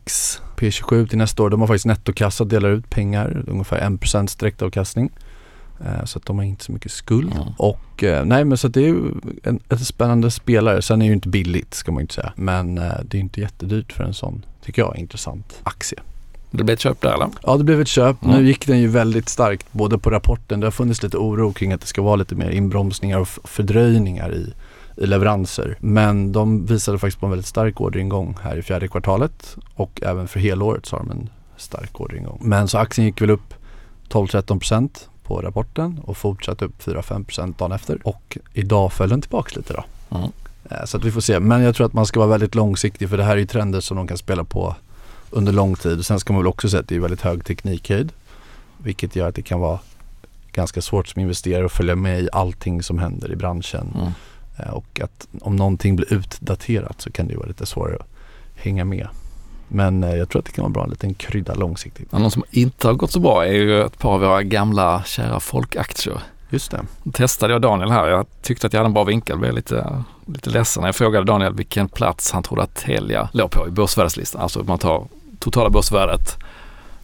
P27 0.58 1.08
till 1.08 1.18
nästa 1.18 1.44
år. 1.44 1.50
De 1.50 1.60
har 1.60 1.68
faktiskt 1.68 1.86
nettokassa, 1.86 2.44
delar 2.44 2.70
ut 2.70 2.90
pengar, 2.90 3.44
ungefär 3.48 3.90
1% 3.90 4.40
direktavkastning. 4.40 5.12
Eh, 5.86 6.06
så 6.06 6.20
att 6.20 6.26
de 6.26 6.38
har 6.38 6.46
inte 6.46 6.64
så 6.64 6.72
mycket 6.72 6.92
skuld. 6.92 7.34
Mm. 7.34 7.48
Och 7.58 8.04
eh, 8.04 8.26
nej 8.26 8.46
men 8.46 8.58
så 8.58 8.68
att 8.68 8.74
det 8.74 8.82
är 8.82 8.88
ju 8.88 9.12
en, 9.44 9.60
en 9.70 9.80
spännande 9.80 10.32
spelare. 10.32 10.82
Sen 10.82 11.02
är 11.02 11.06
det 11.06 11.08
ju 11.08 11.14
inte 11.14 11.30
billigt 11.30 11.74
ska 11.74 11.92
man 11.92 12.00
ju 12.00 12.04
inte 12.04 12.14
säga. 12.14 12.34
Men 12.36 12.78
eh, 12.78 12.94
det 13.04 13.18
är 13.18 13.22
inte 13.22 13.42
jättedyrt 13.42 13.92
för 13.92 14.04
en 14.04 14.14
sån, 14.14 14.46
tycker 14.66 14.82
jag, 14.82 14.98
intressant 14.98 15.60
aktie. 15.64 16.00
Det 16.52 16.64
blir 16.64 16.74
ett 16.74 16.80
köp 16.80 17.02
där 17.02 17.14
eller? 17.14 17.30
Ja 17.44 17.58
det 17.58 17.64
blev 17.64 17.82
ett 17.82 17.88
köp. 17.88 18.24
Mm. 18.24 18.36
Nu 18.36 18.48
gick 18.48 18.68
den 18.68 18.80
ju 18.80 18.88
väldigt 18.88 19.30
starkt 19.30 19.68
både 19.72 19.98
på 19.98 20.10
rapporten. 20.10 20.60
Det 20.60 20.66
har 20.66 20.72
funnits 20.72 21.04
lite 21.04 21.18
oro 21.18 21.54
kring 21.54 21.74
att 21.74 21.82
det 21.82 21.88
ska 21.88 22.02
vara 22.02 22.16
lite 22.16 22.36
mer 22.36 22.50
inbromsningar 22.50 23.20
och 23.20 23.28
fördröjningar 23.28 24.34
i, 24.34 24.54
i 24.98 25.06
leveranser. 25.06 25.78
Men 25.80 26.32
de 26.32 26.66
visade 26.66 27.00
faktiskt 27.00 27.20
på 27.20 27.26
en 27.26 27.30
väldigt 27.30 27.48
stark 27.48 27.82
orderingång 27.82 28.38
här 28.42 28.58
i 28.58 28.62
fjärde 28.62 28.88
kvartalet. 28.88 29.58
Och 29.76 30.02
även 30.04 30.28
för 30.28 30.40
helåret 30.40 30.86
så 30.86 30.96
har 30.96 31.04
de 31.04 31.12
en 31.12 31.30
stark 31.58 32.02
orderingång. 32.02 32.40
Men 32.42 32.68
så 32.68 32.78
aktien 32.78 33.06
gick 33.06 33.22
väl 33.22 33.30
upp 33.30 33.54
12-13% 34.10 34.90
på 35.24 35.42
rapporten 35.42 36.00
och 36.04 36.18
fortsatte 36.18 36.66
upp 36.66 36.84
4-5% 36.84 37.54
dagen 37.58 37.72
efter. 37.72 38.00
Och 38.04 38.38
idag 38.54 38.94
föll 38.94 39.10
den 39.10 39.22
tillbaka 39.22 39.52
lite 39.56 39.74
då. 39.74 39.84
Mm. 40.18 40.30
Så 40.86 40.98
att 40.98 41.04
vi 41.06 41.12
får 41.12 41.22
se. 41.22 41.40
Men 41.40 41.62
jag 41.62 41.76
tror 41.76 41.88
att 41.88 41.94
man 41.94 42.06
ska 42.06 42.20
vara 42.20 42.30
väldigt 42.30 42.56
långsiktig 42.56 43.10
för 43.10 43.18
det 43.18 43.24
här 43.24 43.32
är 43.32 43.38
ju 43.38 43.46
trender 43.46 43.80
som 43.80 43.98
de 43.98 44.08
kan 44.08 44.18
spela 44.18 44.44
på 44.44 44.76
under 45.32 45.52
lång 45.54 45.76
tid. 45.76 46.06
Sen 46.06 46.20
ska 46.20 46.34
man 46.34 46.42
väl 46.42 46.48
också 46.48 46.70
säga 46.70 46.80
att 46.80 46.88
det 46.88 46.96
är 46.96 47.00
väldigt 47.00 47.22
hög 47.22 47.46
teknikhöjd. 47.46 48.12
Vilket 48.78 49.16
gör 49.16 49.28
att 49.30 49.36
det 49.36 49.42
kan 49.42 49.60
vara 49.60 49.80
ganska 50.52 50.82
svårt 50.82 51.08
som 51.08 51.22
investerare 51.22 51.66
att 51.66 51.72
följa 51.72 51.96
med 51.96 52.22
i 52.22 52.30
allting 52.32 52.84
som 52.84 53.00
händer 53.00 53.32
i 53.32 53.36
branschen. 53.36 53.92
Mm. 53.96 54.12
Eh, 54.58 54.74
Och 54.74 55.02
att 55.04 55.28
om 55.42 55.56
någonting 55.56 55.96
blir 55.96 56.14
utdaterat 56.14 57.02
så 57.02 57.12
kan 57.12 57.28
det 57.28 57.36
vara 57.38 57.48
lite 57.48 57.66
svårare 57.66 57.96
att 57.96 58.08
hänga 58.56 58.86
med. 58.86 59.08
Men 59.68 60.04
eh, 60.04 60.16
jag 60.16 60.30
tror 60.30 60.40
att 60.40 60.46
det 60.46 60.52
kan 60.52 60.62
vara 60.64 60.72
bra 60.74 60.84
en 60.84 60.90
liten 60.90 61.14
krydda 61.14 61.54
långsiktigt. 61.54 62.08
Ja, 62.12 62.18
någon 62.20 62.32
som 62.32 62.44
inte 62.52 62.88
har 62.88 62.94
gått 62.94 63.12
så 63.12 63.20
bra 63.20 63.46
är 63.46 63.54
ju 63.54 63.82
ett 63.84 64.00
par 64.00 64.14
av 64.14 64.20
våra 64.20 64.44
gamla 64.44 65.04
kära 65.06 65.40
folkaktier. 65.40 66.20
Just 66.52 66.72
det. 66.72 67.12
testade 67.14 67.54
jag 67.54 67.62
Daniel 67.62 67.92
här. 67.92 68.08
Jag 68.08 68.26
tyckte 68.42 68.68
att 68.68 68.74
jag 68.74 68.80
hade 68.80 68.88
en 68.88 68.94
bra 68.94 69.04
vinkel. 69.04 69.34
Jag 69.34 69.40
blev 69.40 69.54
lite, 69.54 70.04
lite 70.26 70.50
ledsen. 70.50 70.84
Jag 70.84 70.96
frågade 70.96 71.26
Daniel 71.26 71.54
vilken 71.54 71.88
plats 71.88 72.32
han 72.32 72.44
trodde 72.44 72.64
att 72.64 72.76
Telia 72.76 73.30
låg 73.34 73.52
på 73.52 73.68
i 73.68 73.72
börsvärdeslistan. 73.72 74.42
Alltså 74.42 74.64
man 74.64 74.78
tar 74.80 75.04
totala 75.40 75.70
börsvärdet, 75.70 76.38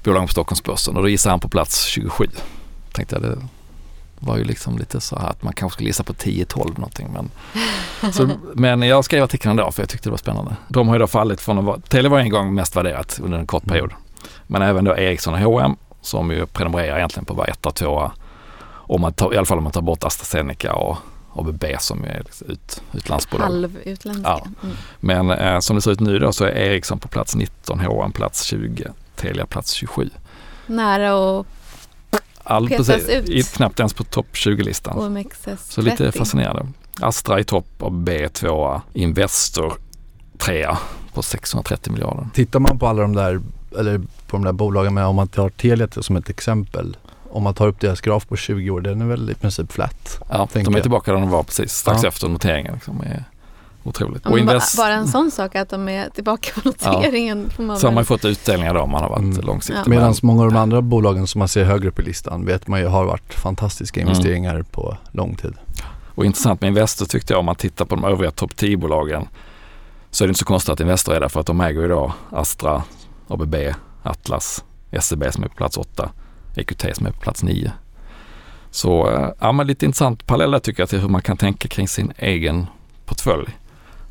bolagen 0.03 0.27
på 0.27 0.31
Stockholmsbörsen 0.31 0.97
och 0.97 1.03
då 1.03 1.09
gissade 1.09 1.31
han 1.33 1.39
på 1.39 1.49
plats 1.49 1.85
27. 1.85 2.27
Tänkte 2.91 3.15
jag 3.15 3.23
det 3.23 3.37
var 4.19 4.37
ju 4.37 4.43
liksom 4.43 4.77
lite 4.77 5.01
så 5.01 5.19
här 5.19 5.29
att 5.29 5.43
man 5.43 5.53
kanske 5.53 5.75
skulle 5.75 5.89
gissa 5.89 6.03
på 6.03 6.13
10-12 6.13 6.79
någonting. 6.79 7.07
Men, 7.13 7.31
så, 8.13 8.29
men 8.53 8.81
jag 8.81 9.05
skrev 9.05 9.23
artikeln 9.23 9.51
ändå 9.51 9.71
för 9.71 9.81
jag 9.81 9.89
tyckte 9.89 10.09
det 10.09 10.11
var 10.11 10.17
spännande. 10.17 10.55
De 10.67 10.87
har 10.87 10.95
ju 10.95 10.99
då 10.99 11.07
fallit 11.07 11.41
från 11.41 11.57
att 11.57 11.65
vara, 11.65 11.79
Telia 11.79 12.11
var 12.11 12.19
en 12.19 12.29
gång 12.29 12.53
mest 12.53 12.75
värderat 12.75 13.19
under 13.23 13.37
en 13.37 13.47
kort 13.47 13.63
period. 13.63 13.91
Men 14.47 14.61
även 14.61 14.85
då 14.85 14.97
Ericsson 14.97 15.33
och 15.33 15.39
H&M 15.39 15.75
som 16.01 16.31
ju 16.31 16.45
prenumererar 16.45 16.97
egentligen 16.97 17.25
på 17.25 17.33
vara 17.33 17.47
etta, 17.47 17.71
tvåa 17.71 18.11
om 18.87 19.01
man 19.01 19.13
tar, 19.13 19.33
i 19.33 19.37
alla 19.37 19.45
fall 19.45 19.57
om 19.57 19.63
man 19.63 19.73
tar 19.73 19.81
bort 19.81 20.03
AstraZeneca 20.03 20.73
och 20.73 20.97
ABB 21.35 21.63
som 21.79 22.03
är 22.03 22.21
liksom 22.25 22.47
ut, 22.49 22.81
utlandsbolag. 22.93 23.45
Halvutländska. 23.45 24.21
Ja. 24.29 24.47
Mm. 24.63 24.75
Men 24.99 25.31
eh, 25.31 25.59
som 25.59 25.75
det 25.75 25.81
ser 25.81 25.91
ut 25.91 25.99
nu 25.99 26.19
då 26.19 26.31
så 26.33 26.45
är 26.45 26.49
Ericsson 26.49 26.99
på 26.99 27.07
plats 27.07 27.35
19, 27.35 27.79
H&M 27.79 28.11
plats 28.11 28.43
20, 28.43 28.87
Telia 29.15 29.45
plats 29.45 29.71
27. 29.73 30.09
Nära 30.67 31.15
och 31.15 31.47
All, 32.43 32.69
Petas 32.69 32.87
precis, 32.87 33.09
ut. 33.09 33.29
i- 33.29 33.43
knappt 33.43 33.79
ens 33.79 33.93
på 33.93 34.03
topp 34.03 34.27
20-listan. 34.33 34.97
OMXS30. 34.97 35.55
Så 35.69 35.81
lite 35.81 36.11
fascinerande. 36.11 36.67
Astra 37.01 37.39
i 37.39 37.43
topp, 37.43 37.67
ABB 37.83 38.09
tvåa, 38.33 38.81
Investor 38.93 39.73
trea 40.37 40.77
på 41.13 41.21
630 41.21 41.93
miljarder. 41.93 42.27
Tittar 42.33 42.59
man 42.59 42.79
på 42.79 42.87
alla 42.87 43.01
de 43.01 43.15
där, 43.15 43.41
eller 43.79 43.97
på 43.97 44.05
de 44.37 44.43
där 44.43 44.51
bolagen 44.51 44.93
med 44.93 45.05
om 45.05 45.15
man 45.15 45.27
tar 45.27 45.49
Telia 45.49 45.87
som 45.91 46.15
ett 46.15 46.29
exempel. 46.29 46.97
Om 47.35 47.43
man 47.43 47.53
tar 47.53 47.67
upp 47.67 47.79
deras 47.79 48.01
graf 48.01 48.27
på 48.27 48.35
20 48.35 48.69
år, 48.69 48.81
den 48.81 49.01
är 49.01 49.05
väl 49.05 49.29
i 49.29 49.33
princip 49.35 49.71
flat. 49.71 50.19
Ja, 50.29 50.47
de 50.53 50.59
är 50.59 50.71
jag. 50.71 50.81
tillbaka 50.81 51.11
där 51.11 51.19
de 51.19 51.29
var 51.29 51.43
precis 51.43 51.71
strax 51.73 52.03
Ja. 52.03 52.07
efter 52.09 52.27
noteringen. 52.27 52.73
Liksom. 52.73 53.03
Otroligt. 53.83 54.21
Ja, 54.25 54.39
Invest, 54.39 54.77
Bara 54.77 54.93
en 54.93 55.07
sån 55.07 55.31
sak 55.31 55.55
att 55.55 55.69
de 55.69 55.89
är 55.89 56.09
tillbaka 56.09 56.49
på 56.61 56.61
noteringen. 56.69 57.49
Får 57.49 57.63
man 57.63 57.77
så 57.77 57.87
har 57.87 57.91
man 57.93 58.01
ju 58.01 58.05
fått 58.05 58.25
utdelningar 58.25 58.73
då 58.73 58.79
om 58.81 58.89
man 58.89 59.01
har 59.03 59.09
varit 59.09 59.19
Mm. 59.23 59.41
långsiktig. 59.45 59.81
Ja. 59.85 59.89
Medan 59.89 60.13
många 60.21 60.43
av 60.43 60.51
de 60.51 60.57
andra 60.57 60.81
bolagen 60.81 61.27
som 61.27 61.39
man 61.39 61.47
ser 61.47 61.63
högre 61.63 61.87
upp 61.89 61.99
i 61.99 62.03
listan 62.03 62.45
vet 62.45 62.67
man 62.67 62.79
ju 62.79 62.87
har 62.87 63.05
varit 63.05 63.33
fantastiska 63.33 64.01
Mm. 64.01 64.11
investeringar 64.11 64.61
på 64.71 64.97
lång 65.11 65.35
tid. 65.35 65.53
Och 66.15 66.25
intressant 66.25 66.61
med 66.61 66.67
Investor 66.67 67.05
tyckte 67.05 67.33
jag 67.33 67.39
om 67.39 67.45
man 67.45 67.55
tittar 67.55 67.85
på 67.85 67.95
de 67.95 68.05
övriga 68.05 68.31
topp 68.31 68.51
10-bolagen 68.55 69.27
så 70.11 70.23
är 70.23 70.27
det 70.27 70.29
inte 70.29 70.39
så 70.39 70.45
konstigt 70.45 70.73
att 70.73 70.79
Investor 70.79 71.13
är 71.15 71.19
där 71.19 71.29
för 71.29 71.39
att 71.39 71.45
de 71.45 71.61
äger 71.61 71.81
ju 71.81 71.87
då 71.87 72.13
Astra, 72.31 72.83
ABB, 73.27 73.55
Atlas, 74.03 74.63
SEB 75.01 75.33
som 75.33 75.43
är 75.43 75.47
på 75.47 75.55
plats 75.55 75.77
8, 75.77 76.09
EQT 76.57 76.95
som 76.95 77.05
är 77.05 77.11
på 77.11 77.19
plats 77.19 77.43
9. 77.43 77.71
Så 78.71 79.09
eh, 79.09 79.29
ja, 79.39 79.51
men 79.51 79.67
lite 79.67 79.85
intressant 79.85 80.25
parallell 80.25 80.51
där 80.51 80.59
tycker 80.59 80.81
jag 80.81 80.89
till 80.89 80.99
hur 80.99 81.09
man 81.09 81.21
kan 81.21 81.37
tänka 81.37 81.67
kring 81.67 81.87
sin 81.87 82.13
egen 82.17 82.65
portfölj. 83.05 83.57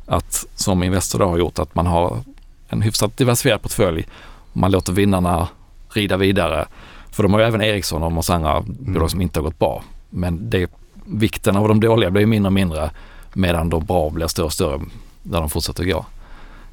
Att 0.05 0.45
som 0.55 0.83
Investor 0.83 1.19
då 1.19 1.25
har 1.25 1.37
gjort 1.37 1.59
att 1.59 1.75
man 1.75 1.87
har 1.87 2.19
en 2.67 2.81
hyfsat 2.81 3.17
diversifierad 3.17 3.61
portfölj. 3.61 4.07
Man 4.53 4.71
låter 4.71 4.93
vinnarna 4.93 5.47
rida 5.89 6.17
vidare. 6.17 6.65
För 7.11 7.23
de 7.23 7.33
har 7.33 7.39
ju 7.39 7.45
även 7.45 7.61
Ericsson 7.61 8.03
och 8.03 8.11
massa 8.11 8.35
andra 8.35 8.61
bolag 8.67 9.11
som 9.11 9.21
inte 9.21 9.39
har 9.39 9.43
gått 9.43 9.59
bra. 9.59 9.83
Men 10.09 10.49
det, 10.49 10.71
vikten 11.05 11.57
av 11.57 11.67
de 11.67 11.79
dåliga 11.79 12.11
blir 12.11 12.21
ju 12.21 12.27
mindre 12.27 12.47
och 12.47 12.53
mindre 12.53 12.91
medan 13.33 13.69
de 13.69 13.85
bra 13.85 14.09
blir 14.09 14.27
större 14.27 14.45
och 14.45 14.53
större 14.53 14.81
när 15.23 15.39
de 15.39 15.49
fortsätter 15.49 15.83
gå. 15.83 16.05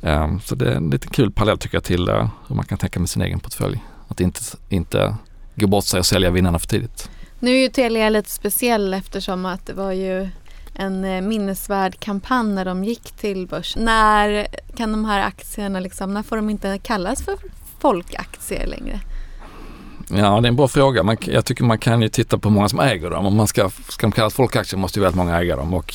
Ehm, 0.03 0.41
så 0.41 0.55
det 0.55 0.73
är 0.73 0.77
en 0.77 0.91
lite 0.91 1.09
kul 1.09 1.31
parallell 1.31 1.59
tycker 1.59 1.77
jag 1.77 1.85
till 1.85 2.09
eh, 2.09 2.29
hur 2.49 2.57
man 2.57 2.65
kan 2.65 2.79
tänka 2.79 3.01
med 3.01 3.11
sin 3.11 3.23
egen 3.23 3.41
portfölj. 3.41 3.83
Att 4.09 4.21
inte, 4.21 4.41
inte 4.69 5.17
gå 5.55 5.67
bort 5.67 5.85
sig 5.85 5.99
och 5.99 6.07
sälja 6.07 6.31
vinnarna 6.31 6.59
för 6.59 6.67
tidigt. 6.67 7.11
Nu 7.39 7.51
är 7.51 7.61
ju 7.61 7.69
Telia 7.69 8.09
lite 8.09 8.31
speciell 8.31 8.95
eftersom 8.95 9.47
att 9.47 9.67
det 9.67 9.73
var 9.73 9.93
ju 9.93 10.29
en 10.75 11.05
eh, 11.05 11.21
minnesvärd 11.21 12.01
kampanj 12.01 12.55
när 12.55 12.65
de 12.65 12.85
gick 12.85 13.13
till 13.13 13.47
börs. 13.47 13.77
När 13.77 14.47
kan 14.77 14.93
de 14.93 15.05
här 15.05 15.21
aktierna, 15.27 15.81
liksom, 15.81 16.15
när 16.15 16.23
får 16.23 16.37
de 16.37 16.51
inte 16.51 16.79
kallas 16.79 17.23
för 17.23 17.37
folkaktier 17.79 18.67
längre? 18.67 19.01
Ja, 20.09 20.41
det 20.41 20.47
är 20.47 20.49
en 20.49 20.57
bra 20.57 20.69
fråga. 20.69 21.03
Man, 21.03 21.17
jag 21.21 21.45
tycker 21.45 21.65
man 21.65 21.79
kan 21.79 22.03
ju 22.03 22.09
titta 22.09 22.39
på 22.39 22.49
hur 22.49 22.55
många 22.55 22.69
som 22.69 22.81
äger 22.81 23.11
dem. 23.11 23.27
Om 23.27 23.37
man 23.37 23.47
ska, 23.47 23.71
ska 23.89 24.07
de 24.07 24.13
kallas 24.13 24.35
folkaktier 24.35 24.79
måste 24.81 24.99
ju 24.99 25.03
väldigt 25.03 25.17
många 25.17 25.39
äga 25.41 25.57
dem 25.57 25.75
och, 25.75 25.95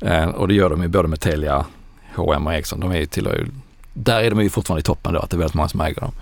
eh, 0.00 0.28
och 0.28 0.48
det 0.48 0.54
gör 0.54 0.70
de 0.70 0.82
ju 0.82 0.88
både 0.88 1.08
med 1.08 1.20
Telia, 1.20 1.66
H&M 2.14 2.46
och 2.46 2.54
Ericsson. 2.54 2.80
De 2.80 2.90
är 2.90 2.96
ju 2.96 3.06
ju, 3.14 3.46
där 3.92 4.22
är 4.22 4.30
de 4.30 4.42
ju 4.42 4.50
fortfarande 4.50 4.80
i 4.80 4.84
toppen 4.84 5.12
då, 5.12 5.20
att 5.20 5.30
det 5.30 5.36
är 5.36 5.38
väldigt 5.38 5.54
många 5.54 5.68
som 5.68 5.80
äger 5.80 6.00
dem. 6.00 6.12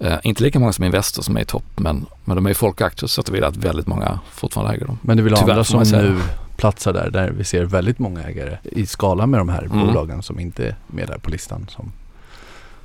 Eh, 0.00 0.18
inte 0.22 0.42
lika 0.42 0.58
många 0.58 0.72
som 0.72 0.84
Investor 0.84 1.22
som 1.22 1.36
är 1.36 1.40
i 1.40 1.44
topp, 1.44 1.64
men, 1.76 2.06
men 2.24 2.36
de 2.36 2.46
är 2.46 2.50
ju 2.50 2.54
folkaktier 2.54 3.08
så 3.08 3.20
att 3.20 3.30
att 3.30 3.56
väldigt 3.56 3.86
många 3.86 4.20
fortfarande 4.30 4.74
äger 4.74 4.86
dem. 4.86 4.98
Men 5.02 5.16
det 5.16 5.20
är 5.20 5.24
väl 5.24 5.36
Tyvärr, 5.36 5.50
andra 5.50 5.64
som 5.64 5.82
nu 5.82 6.20
platsar 6.56 6.92
där, 6.92 7.10
där 7.10 7.30
vi 7.30 7.44
ser 7.44 7.64
väldigt 7.64 7.98
många 7.98 8.22
ägare 8.22 8.58
i 8.62 8.86
skala 8.86 9.26
med 9.26 9.40
de 9.40 9.48
här 9.48 9.62
Mm. 9.62 9.86
bolagen 9.86 10.22
som 10.22 10.40
inte 10.40 10.66
är 10.66 10.76
med 10.86 11.08
där 11.08 11.18
på 11.18 11.30
listan 11.30 11.66
som 11.70 11.92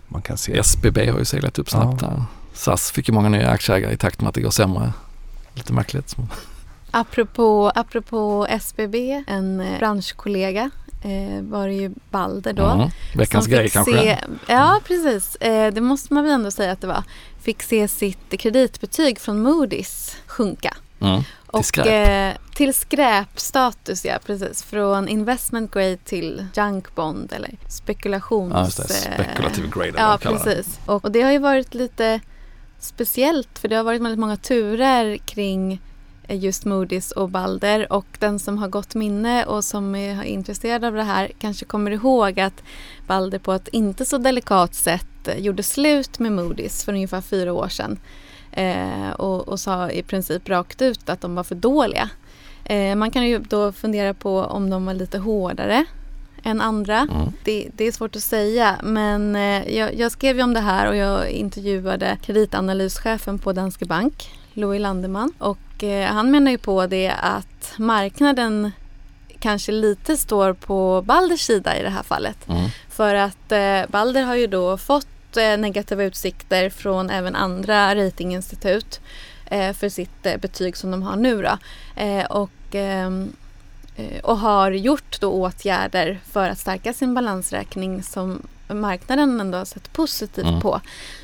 man 0.08 0.22
kan 0.22 0.38
se. 0.38 0.58
SBB 0.58 1.10
har 1.10 1.20
ju 1.20 1.26
seglat 1.26 1.60
upp 1.60 1.70
snabbt 1.70 2.00
där. 2.00 2.24
SAS 2.54 2.92
fick 2.92 3.08
ju 3.08 3.14
många 3.14 3.30
nya 3.30 3.50
aktieägare 3.50 3.94
i 3.94 3.98
takt 3.98 4.22
med 4.22 4.30
att 4.30 4.36
det 4.36 4.42
går 4.42 4.50
sämre. 4.50 4.94
Lite 5.54 5.74
märkligt. 5.74 6.16
Apropå, 6.92 7.72
apropå 7.76 8.48
SBB, 8.50 9.24
en 9.28 9.60
eh, 9.62 9.78
branschkollega 9.80 10.70
eh, 11.06 11.42
var 11.42 11.68
det 11.68 11.74
ju 11.74 11.92
Balder 12.10 12.54
då. 12.54 12.66
Mm. 12.66 12.90
Veckans 13.16 13.48
grej 13.48 13.70
kanske. 13.70 13.92
Se, 13.92 14.18
ja, 14.48 14.80
precis. 14.88 15.36
Eh, 15.36 15.74
det 15.74 15.82
måste 15.82 16.14
man 16.14 16.24
väl 16.24 16.34
ändå 16.34 16.52
säga 16.52 16.72
att 16.72 16.82
det 16.82 16.88
var. 16.88 17.04
Fick 17.42 17.64
se 17.64 17.88
sitt 17.88 18.40
kreditbetyg 18.40 19.20
från 19.20 19.48
Moody's 19.48 20.16
sjunka. 20.28 20.78
Mm. 21.02 21.22
Och, 21.48 21.66
skräp. 21.66 22.36
Eh, 22.36 22.42
till 22.56 22.74
skräpstatus, 22.74 24.06
ja 24.06 24.20
precis. 24.26 24.64
Från 24.64 25.08
investment 25.08 25.74
grade 25.74 25.98
till 25.98 26.46
junk 26.56 26.96
bond 26.96 27.34
eller 27.34 27.52
spekulations... 27.70 28.54
Ja, 28.54 28.66
just 28.66 28.78
det. 28.78 29.10
eh, 29.10 29.14
Speculative 29.14 29.68
grade 29.68 29.94
Ja, 29.98 30.18
precis. 30.22 30.80
Och, 30.86 31.06
och 31.06 31.12
det 31.12 31.22
har 31.22 31.32
ju 31.32 31.40
varit 31.40 31.74
lite 31.74 32.20
speciellt 32.80 33.60
för 33.60 33.68
det 33.68 33.76
har 33.76 33.84
varit 33.84 34.02
väldigt 34.02 34.20
många 34.20 34.38
turer 34.38 35.18
kring 35.18 35.82
just 36.30 36.64
Moody's 36.64 37.14
och 37.14 37.30
Balder 37.30 37.94
och 37.94 38.06
den 38.20 38.40
som 38.40 38.58
har 38.58 38.68
gott 38.68 38.96
minne 38.96 39.46
och 39.46 39.64
som 39.64 39.96
är 39.96 40.24
intresserad 40.24 40.84
av 40.84 40.94
det 40.94 41.04
här 41.04 41.32
kanske 41.40 41.66
kommer 41.66 41.92
ihåg 41.92 42.40
att 42.40 42.64
Balder 43.08 43.40
på 43.40 43.54
ett 43.54 43.68
inte 43.68 44.06
så 44.06 44.18
delikat 44.18 44.76
sätt 44.76 45.08
gjorde 45.38 45.64
slut 45.64 46.20
med 46.20 46.32
Moody's 46.32 46.86
för 46.86 46.94
ungefär 46.94 47.22
fyra 47.22 47.54
år 47.54 47.68
sedan 47.68 48.00
eh, 48.52 49.10
och, 49.10 49.48
och 49.48 49.60
sa 49.60 49.90
i 49.90 50.04
princip 50.04 50.50
rakt 50.50 50.82
ut 50.82 51.10
att 51.10 51.22
de 51.22 51.36
var 51.36 51.44
för 51.44 51.56
dåliga. 51.56 52.10
Eh, 52.66 52.96
man 52.96 53.12
kan 53.12 53.26
ju 53.28 53.40
då 53.40 53.72
fundera 53.72 54.14
på 54.14 54.40
om 54.40 54.70
de 54.70 54.86
var 54.86 54.94
lite 54.94 55.18
hårdare 55.18 55.86
än 56.44 56.62
andra. 56.62 56.98
Mm. 56.98 57.32
Det, 57.44 57.70
det 57.74 57.88
är 57.88 57.92
svårt 57.92 58.16
att 58.16 58.24
säga 58.24 58.76
men 58.84 59.36
eh, 59.36 59.78
jag, 59.78 59.96
jag 59.96 60.12
skrev 60.12 60.38
ju 60.38 60.44
om 60.44 60.54
det 60.54 60.60
här 60.60 60.90
och 60.90 60.96
jag 60.96 61.30
intervjuade 61.30 62.18
kreditanalyschefen 62.22 63.40
på 63.40 63.54
Danske 63.54 63.86
Bank, 63.86 64.30
Louis 64.56 64.82
Landeman. 64.82 65.34
Och 65.38 65.84
eh, 65.84 66.08
han 66.14 66.32
menar 66.32 66.52
ju 66.52 66.58
på 66.58 66.88
det 66.88 67.10
att 67.22 67.74
marknaden 67.78 68.72
kanske 69.40 69.72
lite 69.72 70.18
står 70.18 70.54
på 70.54 71.02
Balders 71.02 71.42
sida 71.42 71.78
i 71.80 71.84
det 71.84 71.90
här 71.90 72.04
fallet. 72.04 72.50
Mm. 72.50 72.70
För 72.90 73.16
att 73.16 73.52
eh, 73.52 73.82
Balder 73.92 74.24
har 74.24 74.36
ju 74.36 74.48
då 74.48 74.78
fått 74.78 75.38
eh, 75.38 75.58
negativa 75.58 76.04
utsikter 76.04 76.70
från 76.70 77.10
även 77.10 77.36
andra 77.36 77.96
ratinginstitut. 77.96 79.00
eh, 79.46 79.74
för 79.74 79.90
sitt 79.90 80.26
eh, 80.26 80.38
betyg 80.38 80.78
som 80.78 80.92
de 80.92 81.04
har 81.04 81.16
nu 81.16 81.42
då. 81.42 81.58
Eh, 82.02 82.26
och, 82.26 82.52
ehm, 82.72 83.32
eh, 83.96 84.20
och 84.24 84.38
har 84.38 84.72
gjort 84.72 85.22
då 85.22 85.32
åtgärder 85.32 86.20
för 86.32 86.50
att 86.50 86.60
stärka 86.60 86.94
sin 86.94 87.14
balansräkning 87.14 88.04
som 88.04 88.42
marknaden 88.70 89.40
ändå 89.40 89.58
har 89.58 89.66
sett 89.66 89.94
positivt 89.94 90.46
Mm. 90.48 90.62
på. 90.62 90.82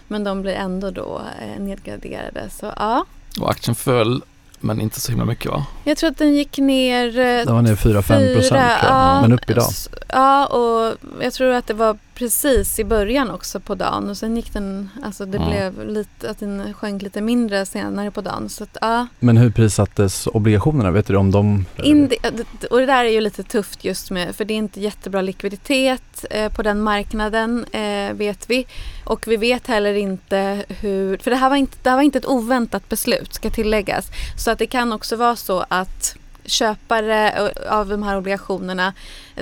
Men 0.07 0.23
de 0.23 0.41
blir 0.41 0.53
ändå 0.53 0.91
då 0.91 1.21
nedgraderade. 1.59 2.49
Så 2.49 2.73
ja, 2.77 3.05
och 3.39 3.49
aktien 3.49 3.75
föll 3.75 4.23
men 4.59 4.81
inte 4.81 4.99
så 4.99 5.11
himla 5.11 5.25
mycket 5.25 5.51
va? 5.51 5.65
Jag 5.83 5.97
tror 5.97 6.09
att 6.09 6.17
den 6.17 6.33
gick 6.33 6.57
ner 6.57 7.07
eh, 7.19 7.45
Den 7.45 7.55
var 7.55 7.61
ner 7.61 7.75
4-5 7.75 8.33
procent 8.35 8.71
ja, 8.83 9.21
Men 9.21 9.33
upp 9.33 9.49
idag. 9.49 9.69
Ja, 10.09 10.45
och 10.45 10.95
jag 11.21 11.33
tror 11.33 11.51
att 11.51 11.67
det 11.67 11.73
var 11.73 11.97
precis 12.15 12.79
i 12.79 12.83
början 12.83 13.31
också 13.31 13.59
på 13.59 13.75
dagen 13.75 14.09
och 14.09 14.17
sen 14.17 14.35
gick 14.35 14.53
den, 14.53 14.89
alltså 15.03 15.25
det 15.25 15.37
Mm. 15.37 15.49
blev 15.49 15.87
lite, 15.89 16.29
att 16.29 16.39
den 16.39 16.73
sjönk 16.73 17.01
lite 17.01 17.21
mindre 17.21 17.65
senare 17.65 18.11
på 18.11 18.21
dagen. 18.21 18.49
Så 18.49 18.63
att, 18.63 18.77
ja, 18.81 19.07
Men 19.19 19.37
hur 19.37 19.51
prissattes 19.51 20.27
obligationerna? 20.27 20.91
Vet 20.91 21.07
du 21.07 21.15
om 21.15 21.31
de... 21.31 21.65
Indi- 21.77 22.15
ja, 22.23 22.29
och 22.71 22.79
det 22.79 22.85
där 22.85 23.05
är 23.05 23.09
ju 23.09 23.21
lite 23.21 23.43
tufft 23.43 23.85
just 23.85 24.11
med, 24.11 24.35
för 24.35 24.45
det 24.45 24.53
är 24.53 24.57
inte 24.57 24.81
jättebra 24.81 25.21
likviditet 25.21 26.25
eh, 26.29 26.51
på 26.51 26.61
den 26.63 26.81
marknaden 26.81 27.65
eh, 27.71 28.13
vet 28.13 28.49
vi. 28.49 28.65
Och 29.05 29.27
vi 29.27 29.37
vet 29.37 29.67
heller 29.67 29.93
inte 29.93 30.65
hur, 30.67 31.17
för 31.17 31.31
det 31.31 31.37
här 31.37 31.49
var 31.49 31.55
inte, 31.57 31.77
det 31.83 31.89
här 31.89 31.97
var 31.97 32.03
inte 32.03 32.17
ett 32.17 32.27
oväntat 32.27 32.89
beslut 32.89 33.33
ska 33.33 33.49
tilläggas. 33.49 34.07
Så 34.37 34.51
att 34.51 34.59
det 34.59 34.67
kan 34.67 34.93
också 34.93 35.15
vara 35.15 35.35
så 35.35 35.65
att 35.71 36.15
köpare 36.45 37.51
av 37.69 37.87
de 37.87 38.03
här 38.03 38.17
obligationerna, 38.17 38.93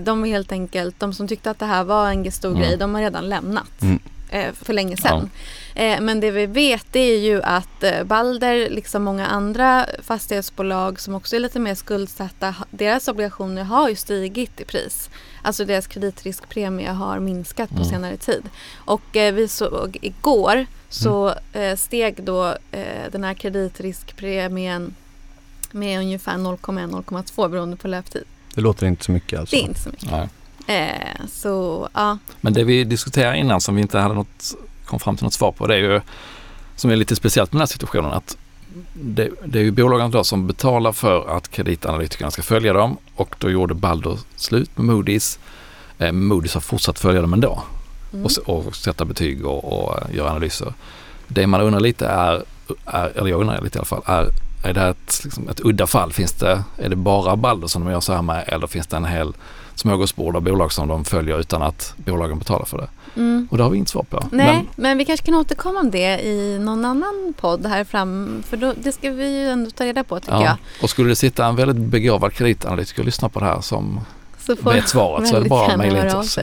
de 0.01 0.23
är 0.25 0.29
helt 0.29 0.51
enkelt, 0.51 0.99
de 0.99 1.13
som 1.13 1.27
tyckte 1.27 1.51
att 1.51 1.59
det 1.59 1.65
här 1.65 1.83
var 1.83 2.09
en 2.09 2.31
stor 2.31 2.49
Mm. 2.49 2.61
grej, 2.61 2.77
de 2.77 2.95
har 2.95 3.01
redan 3.01 3.29
lämnat. 3.29 3.81
Mm. 3.81 3.99
eh, 4.29 4.53
För 4.53 4.73
länge 4.73 4.97
sedan. 4.97 5.29
Eh, 5.75 6.01
Men 6.01 6.19
det 6.19 6.31
vi 6.31 6.45
vet 6.45 6.85
det 6.91 6.99
är 6.99 7.19
ju 7.19 7.41
att 7.43 7.83
eh, 7.83 8.03
Balder, 8.03 8.69
liksom 8.69 9.03
många 9.03 9.27
andra 9.27 9.85
fastighetsbolag 10.03 10.99
som 10.99 11.15
också 11.15 11.35
är 11.35 11.39
lite 11.39 11.59
mer 11.59 11.75
skuldsatta, 11.75 12.55
deras 12.71 13.07
obligationer 13.07 13.63
har 13.63 13.89
ju 13.89 13.95
stigit 13.95 14.61
i 14.61 14.65
pris. 14.65 15.09
Alltså 15.41 15.65
deras 15.65 15.87
kreditriskpremie 15.87 16.91
har 16.91 17.19
minskat 17.19 17.69
på 17.69 17.75
Mm. 17.75 17.89
senare 17.89 18.17
tid. 18.17 18.43
Och 18.75 19.01
vi 19.13 19.47
såg 19.47 19.97
igår 20.01 20.65
så 20.89 21.33
eh, 21.53 21.75
steg 21.75 22.23
då 22.23 22.55
den 23.11 23.23
här 23.23 23.33
kreditriskpremien 23.33 24.95
med 25.71 25.99
ungefär 25.99 26.33
0,1-0,2 26.33 27.49
beroende 27.49 27.77
på 27.77 27.87
löptid. 27.87 28.23
Det 28.55 28.61
låter 28.61 28.87
inte 28.87 29.03
så 29.03 29.11
mycket 29.11 29.39
alltså. 29.39 29.55
Det 29.55 29.61
är 29.61 29.65
inte 29.65 29.79
så 29.79 29.89
mycket. 29.89 30.11
Nej. 30.11 30.29
Eh, 30.67 31.25
så 31.31 31.89
ja, 31.93 32.17
Men 32.41 32.53
det 32.53 32.63
vi 32.63 32.83
diskuterade 32.83 33.37
innan 33.37 33.61
som 33.61 33.75
vi 33.75 33.81
inte 33.81 33.99
hade 33.99 34.15
något, 34.15 34.55
kom 34.85 34.99
fram 34.99 35.15
till 35.15 35.23
något 35.23 35.33
svar 35.33 35.51
på 35.51 35.67
det 35.67 35.75
är 35.75 35.79
ju 35.79 36.01
som 36.75 36.91
är 36.91 36.95
lite 36.95 37.15
speciellt 37.15 37.51
med 37.51 37.57
den 37.57 37.61
här 37.61 37.67
situationen 37.67 38.11
att 38.11 38.37
det, 38.93 39.29
det 39.45 39.59
är 39.59 39.63
ju 39.63 39.71
bolagen 39.71 40.11
då 40.11 40.23
som 40.23 40.47
betalar 40.47 40.91
för 40.91 41.37
att 41.37 41.51
kreditanalytikerna 41.51 42.31
ska 42.31 42.41
följa 42.41 42.73
dem 42.73 42.97
och 43.15 43.35
då 43.39 43.49
gjorde 43.49 43.73
Balder 43.73 44.19
slut 44.35 44.77
med 44.77 44.95
Moody's. 44.95 45.39
Eh, 45.97 46.11
Moody's 46.11 46.53
har 46.53 46.61
fortsatt 46.61 46.99
följa 46.99 47.21
dem 47.21 47.33
ändå 47.33 47.63
mm. 48.13 48.25
och, 48.25 48.67
och 48.67 48.75
sätta 48.75 49.05
betyg 49.05 49.45
och, 49.45 49.73
och 49.73 50.01
eh, 50.01 50.15
göra 50.15 50.29
analyser. 50.29 50.73
Det 51.27 51.47
man 51.47 51.61
undrar 51.61 51.79
lite 51.79 52.07
är, 52.07 52.43
är 52.85 53.17
eller 53.17 53.29
jag 53.29 53.41
undrar 53.41 53.61
lite 53.61 53.77
i 53.77 53.79
alla 53.79 53.85
fall, 53.85 54.01
är, 54.05 54.29
är 54.63 54.73
det 54.73 54.87
ett, 54.87 55.21
liksom 55.23 55.49
ett 55.49 55.59
udda 55.63 55.87
fall? 55.87 56.13
Finns 56.13 56.33
det, 56.33 56.63
är 56.77 56.89
det 56.89 56.95
bara 56.95 57.35
Balder 57.35 57.67
som 57.67 57.85
de 57.85 57.91
gör 57.91 57.99
så 57.99 58.13
här 58.13 58.21
med 58.21 58.43
eller 58.47 58.67
finns 58.67 58.87
det 58.87 58.97
en 58.97 59.05
hel 59.05 59.33
smörgåsbord 59.75 60.35
av 60.35 60.41
bolag 60.41 60.71
som 60.71 60.87
de 60.87 61.05
följer 61.05 61.39
utan 61.39 61.61
att 61.61 61.93
bolagen 61.97 62.39
betalar 62.39 62.65
för 62.65 62.77
det? 62.77 62.87
Mm. 63.15 63.47
Och 63.51 63.57
det 63.57 63.63
har 63.63 63.69
vi 63.69 63.77
inte 63.77 63.91
svar 63.91 64.03
på. 64.03 64.23
Nej, 64.31 64.65
men... 64.75 64.97
vi 64.97 65.05
kanske 65.05 65.25
kan 65.25 65.35
återkomma 65.35 65.79
om 65.79 65.91
det 65.91 66.19
i 66.19 66.59
någon 66.59 66.85
annan 66.85 67.33
podd 67.37 67.65
här 67.65 67.83
fram. 67.83 68.43
För 68.49 68.57
då, 68.57 68.73
det 68.77 68.91
ska 68.91 69.11
vi 69.11 69.41
ju 69.41 69.47
ändå 69.47 69.71
ta 69.71 69.85
reda 69.85 70.03
på 70.03 70.19
tycker 70.19 70.33
ja. 70.33 70.43
jag. 70.43 70.55
Och 70.81 70.89
skulle 70.89 71.09
det 71.09 71.15
sitta 71.15 71.45
en 71.45 71.55
väldigt 71.55 71.77
begåvad 71.77 72.33
kreditanalytiker 72.33 73.01
och 73.01 73.05
lyssna 73.05 73.29
på 73.29 73.39
det 73.39 73.45
här 73.45 73.61
som 73.61 73.99
Så 74.39 74.55
får 74.55 74.73
vet 74.73 74.89
svaret 74.89 75.27
så 75.27 75.35
är 75.35 75.41
det 75.41 75.49
bara 75.49 75.71
att 75.71 75.77
mejla 75.77 76.01
till 76.01 76.17
oss. 76.17 76.39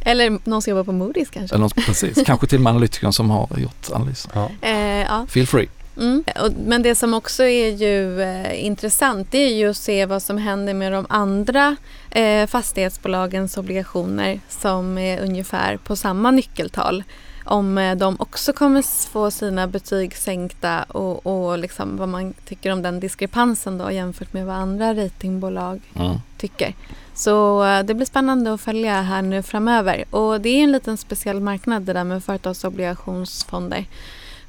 Eller 0.00 0.38
någon 0.44 0.62
som 0.62 0.70
jobbar 0.70 0.84
på 0.84 0.92
Moody's 0.92 1.28
kanske. 1.32 1.54
Eller 1.54 1.62
något, 1.62 1.74
precis. 1.74 2.18
Kanske 2.26 2.46
till 2.46 2.58
och 2.58 2.62
med 2.62 2.70
analytikern 2.70 3.12
som 3.12 3.30
har 3.30 3.48
gjort 3.56 3.90
analysen. 3.92 4.30
Ja. 4.34 4.50
Eh, 4.60 5.02
ja. 5.02 5.26
Feel 5.28 5.46
free. 5.46 5.68
Mm. 5.98 6.24
Men 6.66 6.82
det 6.82 6.94
som 6.94 7.14
också 7.14 7.42
är 7.44 7.68
ju 7.70 8.22
eh, 8.22 8.64
intressant 8.64 9.28
det 9.30 9.38
är 9.38 9.54
ju 9.54 9.70
att 9.70 9.76
se 9.76 10.06
vad 10.06 10.22
som 10.22 10.38
händer 10.38 10.74
med 10.74 10.92
de 10.92 11.06
andra 11.08 11.76
eh, 12.10 12.46
fastighetsbolagens 12.46 13.56
obligationer 13.56 14.40
som 14.48 14.98
är 14.98 15.20
ungefär 15.20 15.76
på 15.76 15.96
samma 15.96 16.30
nyckeltal. 16.30 17.04
Om 17.44 17.78
eh, 17.78 17.96
de 17.96 18.16
också 18.20 18.52
kommer 18.52 19.08
få 19.10 19.30
sina 19.30 19.66
betyg 19.66 20.16
sänkta 20.16 20.82
och, 20.82 21.26
och 21.26 21.58
liksom 21.58 21.96
vad 21.96 22.08
man 22.08 22.34
tycker 22.44 22.72
om 22.72 22.82
den 22.82 23.00
diskrepansen 23.00 23.78
då 23.78 23.90
jämfört 23.92 24.32
med 24.32 24.46
vad 24.46 24.56
andra 24.56 24.94
ratingbolag 24.94 25.80
Mm. 25.94 26.16
tycker. 26.38 26.74
Så 27.14 27.64
eh, 27.64 27.82
det 27.82 27.94
blir 27.94 28.06
spännande 28.06 28.54
att 28.54 28.60
följa 28.60 29.00
här 29.02 29.22
nu 29.22 29.42
framöver. 29.42 30.04
Och 30.10 30.40
det 30.40 30.48
är 30.48 30.62
en 30.64 30.72
liten 30.72 30.96
speciell 30.96 31.40
marknad 31.40 31.82
det 31.82 31.92
där 31.92 32.04
med 32.04 32.24
företagsobligationsfonder. 32.24 33.84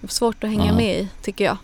Svårt 0.07 0.43
att 0.43 0.49
hänga 0.49 0.63
Mm. 0.63 0.75
med 0.75 0.99
i 0.99 1.07
tycker 1.21 1.45
jag. 1.45 1.57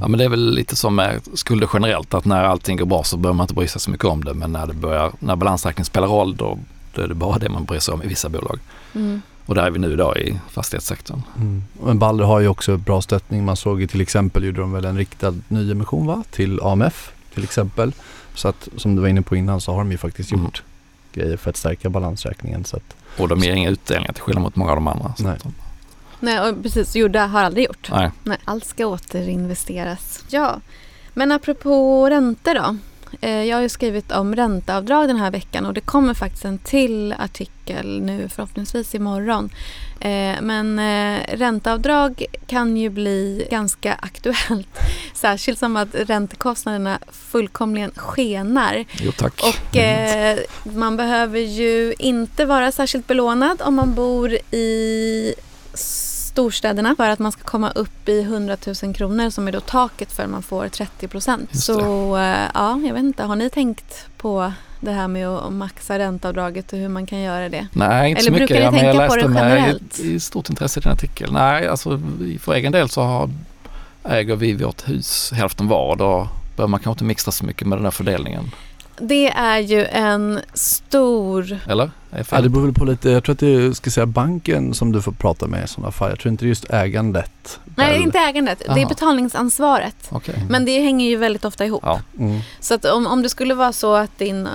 Ja 0.00 0.08
men 0.08 0.18
det 0.18 0.24
är 0.24 0.28
väl 0.28 0.54
lite 0.54 0.76
som 0.76 0.94
med 0.94 1.20
skulder 1.34 1.68
generellt 1.72 2.14
att 2.14 2.24
när 2.24 2.44
allting 2.44 2.76
går 2.76 2.86
bra 2.86 3.04
så 3.04 3.16
behöver 3.16 3.36
man 3.36 3.44
inte 3.44 3.54
bry 3.54 3.68
sig 3.68 3.80
så 3.80 3.90
mycket 3.90 4.06
om 4.06 4.24
det 4.24 4.34
men 4.34 4.52
när 4.52 4.66
det 4.66 4.74
börjar, 4.74 5.12
när 5.18 5.36
balansräkningen 5.36 5.84
spelar 5.84 6.08
roll 6.08 6.36
då, 6.36 6.58
då 6.94 7.02
är 7.02 7.08
det 7.08 7.14
bara 7.14 7.38
det 7.38 7.48
man 7.48 7.64
bryr 7.64 7.78
sig 7.78 7.94
om 7.94 8.02
i 8.02 8.06
vissa 8.06 8.28
bolag. 8.28 8.58
Mm. 8.94 9.22
Och 9.46 9.54
där 9.54 9.62
är 9.62 9.70
vi 9.70 9.78
nu 9.78 9.92
idag 9.92 10.16
i 10.18 10.38
fastighetssektorn. 10.50 11.22
Mm. 11.36 11.64
Men 11.84 11.98
Balder 11.98 12.24
har 12.24 12.40
ju 12.40 12.48
också 12.48 12.76
bra 12.76 13.02
stöttning. 13.02 13.44
Man 13.44 13.56
såg 13.56 13.80
ju 13.80 13.86
till 13.86 14.00
exempel 14.00 14.44
gjorde 14.44 14.60
de 14.60 14.72
väl 14.72 14.84
en 14.84 14.96
riktad 14.98 15.34
nyemission 15.48 16.06
va? 16.06 16.24
till 16.30 16.60
AMF 16.62 17.12
till 17.34 17.44
exempel. 17.44 17.92
Så 18.34 18.48
att 18.48 18.68
som 18.76 18.96
du 18.96 19.02
var 19.02 19.08
inne 19.08 19.22
på 19.22 19.36
innan 19.36 19.60
så 19.60 19.72
har 19.72 19.78
de 19.78 19.90
ju 19.92 19.98
faktiskt 19.98 20.32
Mm. 20.32 20.44
gjort 20.44 20.62
grejer 21.12 21.36
för 21.36 21.50
att 21.50 21.56
stärka 21.56 21.90
balansräkningen. 21.90 22.64
Så 22.64 22.76
att, 22.76 22.96
Och 23.18 23.28
de 23.28 23.38
ger 23.40 23.52
inga 23.52 23.70
utdelningar 23.70 24.12
till 24.12 24.22
skillnad 24.22 24.42
mot 24.42 24.56
många 24.56 24.70
av 24.70 24.76
de 24.76 24.88
andra. 24.88 25.14
Så 25.16 25.22
Nej. 25.24 25.38
Nej, 26.24 26.40
och 26.40 26.62
precis. 26.62 26.96
Gjorda 26.96 27.26
har 27.26 27.42
aldrig 27.42 27.66
gjort. 27.66 27.88
nej. 27.90 28.10
Nej, 28.24 28.38
allt 28.44 28.64
ska 28.64 28.86
återinvesteras. 28.86 30.24
Ja, 30.28 30.60
men 31.14 31.32
apropå 31.32 32.06
räntor 32.10 32.54
då. 32.54 32.76
Eh, 33.20 33.42
Jag 33.44 33.56
har 33.56 33.62
ju 33.62 33.68
skrivit 33.68 34.12
om 34.12 34.36
ränteavdrag 34.36 35.08
den 35.08 35.16
här 35.16 35.30
veckan 35.30 35.66
och 35.66 35.74
det 35.74 35.80
kommer 35.80 36.14
faktiskt 36.14 36.44
en 36.44 36.58
till 36.58 37.12
artikel 37.18 38.00
nu 38.02 38.28
förhoppningsvis 38.28 38.94
imorgon. 38.94 39.50
Eh, 40.00 40.40
Men 40.42 40.78
eh, 40.78 41.20
ränteavdrag 41.36 42.24
kan 42.46 42.76
ju 42.76 42.90
bli 42.90 43.46
ganska 43.50 43.94
aktuellt. 43.94 44.78
Särskilt 45.14 45.58
som 45.58 45.76
att 45.76 45.88
räntekostnaderna 45.94 46.98
fullkomligen 47.12 47.92
skenar. 47.96 48.84
Jo 49.00 49.12
tack. 49.12 49.42
Och 49.42 49.76
man 50.76 50.96
behöver 50.96 51.38
ju 51.40 51.94
inte 51.98 52.44
vara 52.44 52.72
särskilt 52.72 53.06
belånad 53.06 53.62
om 53.62 53.74
man 53.74 53.94
bor 53.94 54.32
i 54.50 55.34
storstäderna 56.34 56.96
för 56.96 57.08
att 57.10 57.18
man 57.18 57.32
ska 57.32 57.42
komma 57.42 57.70
upp 57.70 58.08
i 58.08 58.20
100 58.20 58.56
000 58.82 58.94
kronor 58.94 59.30
som 59.30 59.48
är 59.48 59.52
då 59.52 59.60
taket 59.60 60.12
för 60.12 60.22
att 60.22 60.30
man 60.30 60.42
får 60.42 60.68
30 60.68 61.08
procent. 61.08 61.56
Så 61.60 61.80
eh, 62.16 62.38
ja, 62.54 62.80
jag 62.86 62.94
vet 62.94 63.02
inte, 63.02 63.22
har 63.22 63.36
ni 63.36 63.50
tänkt 63.50 64.06
på 64.16 64.52
det 64.80 64.90
här 64.92 65.08
med 65.08 65.28
att 65.28 65.52
maxa 65.52 65.98
ränteavdraget 65.98 66.72
och 66.72 66.78
hur 66.78 66.88
man 66.88 67.06
kan 67.06 67.20
göra 67.20 67.48
det? 67.48 67.66
Nej, 67.72 68.10
inte 68.10 68.20
Eller 68.20 68.26
så 68.30 68.32
mycket. 68.32 68.48
brukar 68.48 68.54
ni 68.54 68.64
Ja, 68.64 68.70
men 68.70 68.84
jag 68.84 68.92
tänka 68.94 69.08
på 69.08 69.14
läste 69.16 69.28
det 69.28 69.34
generellt? 69.40 70.00
i, 70.00 70.12
i 70.14 70.20
stort 70.20 70.48
intresse 70.50 70.80
i 70.80 70.82
den 70.82 70.92
artikeln. 70.92 71.32
Nej, 71.34 71.68
alltså 71.68 72.00
för 72.40 72.54
egen 72.54 72.72
del 72.72 72.88
så 72.88 73.02
har, 73.02 73.30
äger 74.04 74.36
vi 74.36 74.52
vårt 74.52 74.88
hus 74.88 75.32
hälften 75.34 75.68
var 75.68 75.96
då 75.96 76.28
behöver 76.56 76.70
man 76.70 76.80
kanske 76.80 76.90
inte 76.90 77.04
mixtra 77.04 77.32
så 77.32 77.44
mycket 77.44 77.66
med 77.68 77.78
den 77.78 77.84
där 77.84 77.90
fördelningen. 77.90 78.50
Det 78.98 79.28
är 79.28 79.58
ju 79.58 79.84
en 79.84 80.40
stor... 80.54 81.58
Eller? 81.66 81.90
Ja, 82.30 82.40
det 82.40 82.48
beror 82.48 82.64
väl 82.64 82.74
på 82.74 82.84
lite, 82.84 83.10
jag 83.10 83.24
tror 83.24 83.32
att 83.32 83.38
det 83.38 83.54
är 83.54 83.72
ska 83.72 83.90
säga, 83.90 84.06
banken 84.06 84.74
som 84.74 84.92
du 84.92 85.02
får 85.02 85.12
prata 85.12 85.46
med 85.46 85.64
i 85.64 85.68
sådana 85.68 85.92
fall. 85.92 86.10
Jag 86.10 86.18
tror 86.18 86.30
inte 86.30 86.44
det 86.44 86.46
är 86.46 86.48
just 86.48 86.70
ägandet. 86.70 87.60
Nej, 87.76 87.92
Där- 87.92 88.02
inte 88.02 88.18
ägandet. 88.18 88.62
Det 88.74 88.82
är 88.82 88.86
betalningsansvaret. 88.86 89.96
Okej. 90.10 90.44
Men 90.48 90.64
det 90.64 90.80
hänger 90.80 91.08
ju 91.08 91.16
väldigt 91.16 91.44
ofta 91.44 91.64
ihop. 91.64 91.82
Ja. 91.86 92.00
Mm. 92.18 92.40
Så 92.60 92.74
att 92.74 92.84
om, 92.84 93.06
om 93.06 93.22
det 93.22 93.28
skulle 93.28 93.54
vara 93.54 93.72
så 93.72 93.94
att 93.94 94.18
din 94.18 94.46
eh, 94.46 94.52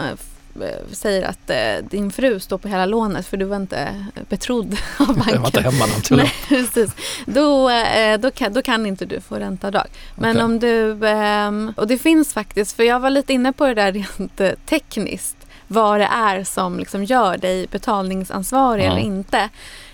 säger 0.91 1.27
att 1.27 1.49
eh, 1.49 1.89
din 1.89 2.11
fru 2.11 2.39
står 2.39 2.57
på 2.57 2.67
hela 2.67 2.85
lånet 2.85 3.25
för 3.27 3.37
du 3.37 3.45
var 3.45 3.55
inte 3.57 4.05
betrodd 4.29 4.77
av 4.99 5.05
banken. 5.07 5.23
Jag 5.33 5.39
var 5.39 5.47
inte 5.47 5.61
hemma 5.61 5.85
naturligt. 5.85 6.33
Nej, 6.49 6.63
precis. 6.63 6.95
Då, 7.25 7.69
eh, 7.69 8.19
då, 8.19 8.31
kan, 8.31 8.53
då 8.53 8.61
kan 8.61 8.85
inte 8.85 9.05
du 9.05 9.21
få 9.21 9.35
ränteavdrag. 9.35 9.87
Men 10.15 10.31
Okej. 10.31 10.43
om 10.43 10.59
du, 10.59 11.07
ehm, 11.07 11.73
och 11.77 11.87
det 11.87 11.97
finns 11.97 12.33
faktiskt, 12.33 12.75
för 12.75 12.83
jag 12.83 12.99
var 12.99 13.09
lite 13.09 13.33
inne 13.33 13.53
på 13.53 13.65
det 13.65 13.73
där 13.73 13.91
rent 13.91 14.41
eh, 14.41 14.51
tekniskt, 14.65 15.35
vad 15.67 15.99
det 15.99 16.09
är 16.11 16.43
som 16.43 16.79
liksom 16.79 17.03
gör 17.03 17.37
dig 17.37 17.67
betalningsansvarig 17.71 18.83
Ja. 18.85 18.91
eller 18.91 19.01
inte. 19.01 19.49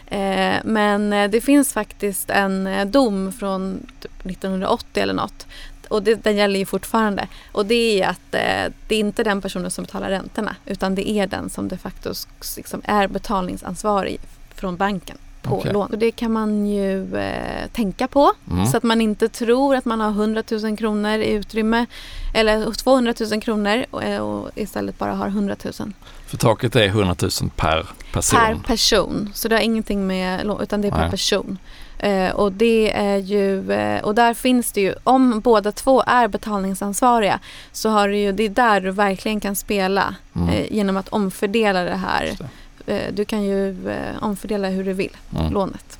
Eh, 0.08 0.56
Men 0.63 1.13
eh, 1.13 1.30
det 1.30 1.41
finns 1.41 1.73
faktiskt 1.73 2.30
en 2.30 2.67
eh, 2.67 2.86
dom 2.86 3.32
från 3.32 3.86
typ 4.01 4.25
1980 4.25 5.04
eller 5.04 5.13
något. 5.13 5.47
Och 5.89 6.04
det, 6.04 6.15
den 6.24 6.36
gäller 6.36 6.60
ju 6.60 6.65
fortfarande. 6.65 7.28
Och 7.52 7.65
det 7.65 8.02
är 8.02 8.08
att 8.10 8.34
eh, 8.36 8.74
det 8.88 8.95
är 8.95 9.00
inte 9.00 9.24
den 9.24 9.41
personen 9.41 9.71
som 9.71 9.84
betalar 9.84 10.10
räntorna 10.10 10.56
utan 10.65 10.95
det 10.95 11.10
är 11.10 11.28
den 11.28 11.50
som 11.50 11.67
de 11.67 11.78
facto 11.78 12.13
liksom 12.58 12.82
är 12.84 13.08
betalningsansvarig 13.08 14.19
från 14.56 14.78
banken. 14.78 15.17
på 15.41 15.58
Okej. 15.60 15.74
lån. 15.74 15.88
Och 15.91 15.98
det 15.98 16.12
kan 16.12 16.32
man 16.32 16.65
ju 16.65 17.15
eh, 17.17 17.67
tänka 17.74 18.08
på 18.08 18.34
Mm. 18.52 18.65
så 18.65 18.78
att 18.78 18.84
man 18.84 19.02
inte 19.02 19.30
tror 19.30 19.76
att 19.76 19.86
man 19.86 20.00
har 20.00 20.10
100 20.10 20.43
000 20.52 20.78
kronor 20.78 21.12
i 21.19 21.32
utrymme 21.32 21.86
eller 22.34 22.71
200 22.71 23.13
000 23.32 23.41
kronor 23.41 23.86
och, 23.91 24.04
eh, 24.04 24.21
och 24.21 24.50
istället 24.56 24.98
bara 25.00 25.13
har 25.13 25.28
100 25.28 25.56
000 25.80 25.93
För 26.28 26.38
taket 26.38 26.76
är 26.76 26.88
100 26.88 27.15
000 27.21 27.32
per 27.56 27.88
person. 28.13 28.39
per 28.39 28.56
person. 28.67 29.30
Så 29.34 29.48
det 29.48 29.56
har 29.56 29.62
ingenting 29.62 30.08
med 30.08 30.45
lån 30.45 30.62
utan 30.62 30.82
det 30.82 30.88
är 30.88 30.91
per 30.91 31.00
Nej. 31.00 31.12
person. 31.12 31.58
Eh, 32.06 32.32
och 32.36 32.52
det 32.52 32.91
är 32.96 33.18
ju, 33.18 33.72
eh, 33.72 34.04
och 34.04 34.15
där 34.15 34.34
finns 34.34 34.72
det 34.72 34.82
ju, 34.82 34.96
om 35.04 35.39
båda 35.39 35.72
två 35.72 36.04
är 36.08 36.28
betalningsansvariga 36.28 37.39
så 37.72 37.89
har 37.89 38.08
du 38.08 38.18
ju, 38.18 38.32
det 38.32 38.44
är 38.44 38.50
där 38.50 38.82
du 38.82 38.91
verkligen 38.91 39.39
kan 39.39 39.56
spela 39.56 40.15
Mm. 40.36 40.50
eh, 40.50 40.74
genom 40.74 40.98
att 40.98 41.10
omfördela 41.10 41.84
det 41.84 41.96
här. 41.96 42.32
Det. 42.86 42.94
Eh, 42.94 43.13
du 43.13 43.26
kan 43.26 43.44
ju 43.44 43.89
eh, 43.89 44.24
omfördela 44.24 44.68
hur 44.70 44.84
du 44.84 44.94
vill, 44.94 45.18
Mm. 45.39 45.54
lånet. 45.54 46.00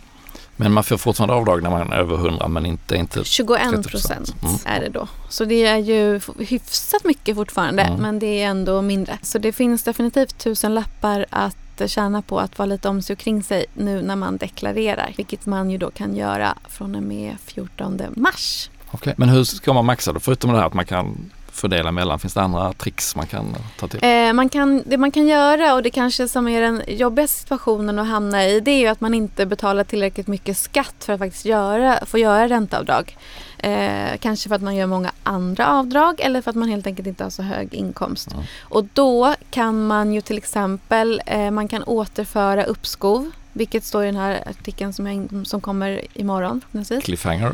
Men 0.56 0.72
man 0.74 0.84
får 0.84 0.98
fortfarande 0.98 1.34
avdrag 1.36 1.64
när 1.64 1.70
man 1.70 1.92
är 1.94 1.98
över 1.98 2.16
100 2.16 2.48
men 2.48 2.66
inte, 2.66 2.96
inte 2.96 3.24
21 3.24 3.62
30%. 3.62 3.88
procent 3.90 4.36
Mm. 4.44 4.56
är 4.66 4.80
det 4.82 4.90
då. 4.90 5.08
Så 5.30 5.46
det 5.46 5.66
är 5.66 5.78
ju 5.78 6.20
hyfsat 6.40 7.04
mycket 7.04 7.36
fortfarande 7.36 7.84
Mm. 7.84 8.02
men 8.02 8.20
det 8.20 8.42
är 8.42 8.48
ändå 8.48 8.82
mindre. 8.82 9.18
Så 9.22 9.38
det 9.38 9.52
finns 9.52 9.84
definitivt 9.84 10.38
tusen 10.38 10.74
lappar 10.76 11.26
att 11.30 11.58
tjäna 11.88 12.22
på 12.22 12.40
att 12.40 12.58
vara 12.58 12.66
lite 12.66 12.90
om 12.90 13.02
sig 13.02 13.14
och 13.14 13.20
kring 13.20 13.44
sig 13.44 13.66
nu 13.74 14.02
när 14.02 14.16
man 14.16 14.38
deklarerar. 14.38 15.14
Vilket 15.18 15.46
man 15.46 15.70
ju 15.70 15.78
då 15.78 15.92
kan 15.92 16.16
göra 16.16 16.58
från 16.70 16.96
och 16.96 17.04
med 17.04 17.36
14 17.46 18.02
mars. 18.16 18.70
Okej. 18.92 19.14
Men 19.18 19.30
hur 19.30 19.44
ska 19.44 19.74
man 19.74 19.86
maxa 19.86 20.14
då? 20.14 20.20
Förutom 20.20 20.52
det 20.52 20.58
här 20.58 20.66
att 20.66 20.74
man 20.74 20.86
kan 20.86 21.32
fördela 21.56 21.92
mellan, 21.92 22.20
finns 22.20 22.34
det 22.34 22.42
andra 22.42 22.74
tricks 22.74 23.16
man 23.16 23.28
kan 23.28 23.56
ta 23.80 23.88
till? 23.88 24.00
Eh, 24.04 24.34
man 24.34 24.50
kan, 24.50 24.84
det 24.86 24.98
man 24.98 25.12
kan 25.12 25.28
göra 25.28 25.74
och 25.74 25.84
det 25.84 25.90
kanske 25.90 26.28
som 26.28 26.48
är 26.48 26.62
den 26.62 26.82
jobbigaste 26.88 27.40
situationen 27.40 28.00
att 28.00 28.08
hamna 28.08 28.46
i 28.46 28.60
det 28.60 28.72
är 28.72 28.80
ju 28.80 28.88
att 28.88 29.02
man 29.02 29.14
inte 29.14 29.46
betalar 29.46 29.84
tillräckligt 29.84 30.28
mycket 30.28 30.58
skatt 30.58 30.96
för 31.00 31.14
att 31.14 31.20
faktiskt 31.20 31.46
göra, 31.46 32.06
få 32.06 32.18
göra 32.18 32.48
ränteavdrag. 32.48 33.18
Eh, 33.58 34.18
kanske 34.20 34.50
för 34.50 34.56
att 34.56 34.62
man 34.62 34.76
gör 34.76 34.88
många 34.88 35.12
andra 35.24 35.68
avdrag 35.68 36.20
eller 36.20 36.42
för 36.42 36.50
att 36.50 36.56
man 36.56 36.70
helt 36.70 36.88
enkelt 36.88 37.08
inte 37.08 37.24
har 37.24 37.32
så 37.32 37.44
hög 37.44 37.74
inkomst. 37.74 38.32
Mm. 38.32 38.46
Och 38.62 38.86
då 38.94 39.36
kan 39.50 39.88
man 39.88 40.14
ju 40.14 40.22
till 40.22 40.38
exempel 40.38 41.22
eh, 41.26 41.52
man 41.52 41.68
kan 41.68 41.84
återföra 41.84 42.64
uppskov 42.64 43.32
vilket 43.54 43.84
står 43.84 44.04
i 44.04 44.06
den 44.06 44.16
här 44.16 44.44
artikeln 44.50 44.94
som, 44.94 45.08
jag, 45.08 45.48
som 45.48 45.62
kommer 45.62 46.02
imorgon. 46.14 46.62
Cliffhanger? 47.04 47.54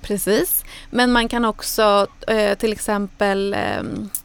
Precis. 0.00 0.64
Men 0.90 1.12
man 1.12 1.28
kan 1.28 1.44
också 1.44 2.06
eh, 2.26 2.58
till 2.58 2.72
exempel 2.72 3.54
eh, 3.54 3.80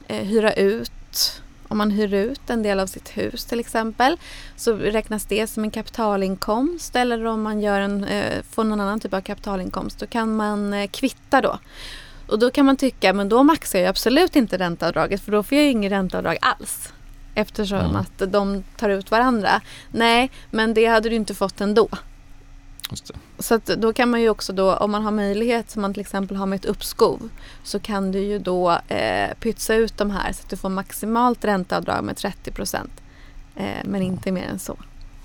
eh, 0.08 0.24
hyra 0.26 0.54
ut 0.54 1.42
om 1.68 1.78
man 1.78 1.92
hyr 1.92 2.14
ut 2.14 2.50
en 2.50 2.64
del 2.64 2.80
av 2.80 2.88
sitt 2.88 3.18
hus 3.18 3.46
till 3.46 3.60
exempel 3.60 4.18
så 4.56 4.74
räknas 4.76 5.26
det 5.26 5.48
som 5.48 5.64
en 5.64 5.72
kapitalinkomst 5.72 6.96
eller 6.96 7.26
om 7.26 7.42
man 7.42 7.62
gör 7.62 7.80
en, 7.80 8.04
eh, 8.04 8.44
får 8.52 8.64
någon 8.64 8.82
annan 8.82 9.00
typ 9.00 9.14
av 9.14 9.22
kapitalinkomst 9.22 10.00
då 10.00 10.08
kan 10.08 10.36
man 10.36 10.88
kvitta 10.88 11.42
då. 11.42 11.60
Och 12.28 12.40
då 12.40 12.52
kan 12.52 12.66
man 12.66 12.78
tycka 12.78 13.14
men 13.14 13.30
då 13.30 13.44
maxar 13.44 13.80
jag 13.80 13.88
absolut 13.88 14.36
inte 14.36 14.58
ränteavdraget 14.58 15.22
för 15.22 15.32
då 15.32 15.44
får 15.44 15.58
jag 15.58 15.66
ju 15.66 15.72
ingen 15.72 15.90
ränteavdrag 15.90 16.38
alls. 16.42 16.94
Eftersom 17.36 17.80
Mm. 17.80 17.96
att 17.96 18.32
de 18.32 18.64
tar 18.78 18.90
ut 18.90 19.12
varandra. 19.12 19.62
Nej, 19.92 20.32
men 20.52 20.74
det 20.74 20.86
hade 20.86 21.10
du 21.10 21.16
inte 21.16 21.34
fått 21.34 21.62
ändå. 21.62 21.90
Så 23.39 23.60
då 23.78 23.93
kan 23.93 24.10
man 24.10 24.22
ju 24.22 24.30
också 24.30 24.54
då, 24.54 24.76
om 24.76 24.91
man 24.91 25.04
har 25.04 25.12
möjlighet 25.12 25.72
som 25.72 25.82
man 25.82 25.93
till 25.93 26.02
exempel 26.02 26.38
har 26.38 26.46
med 26.46 26.56
ett 26.56 26.65
uppskov 26.65 27.30
så 27.63 27.80
kan 27.80 28.12
du 28.12 28.19
ju 28.19 28.39
då 28.39 28.72
eh, 28.88 29.34
pytsa 29.39 29.76
ut 29.76 29.98
de 29.98 30.12
här 30.12 30.34
så 30.34 30.41
att 30.43 30.50
du 30.50 30.58
får 30.58 30.69
maximalt 30.69 31.46
ränteavdrag 31.46 32.04
med 32.04 32.17
30 32.17 32.52
procent. 32.52 32.91
Eh, 33.56 33.65
men 33.86 34.02
inte 34.02 34.32
mer 34.32 34.48
än 34.48 34.60
så. 34.60 34.78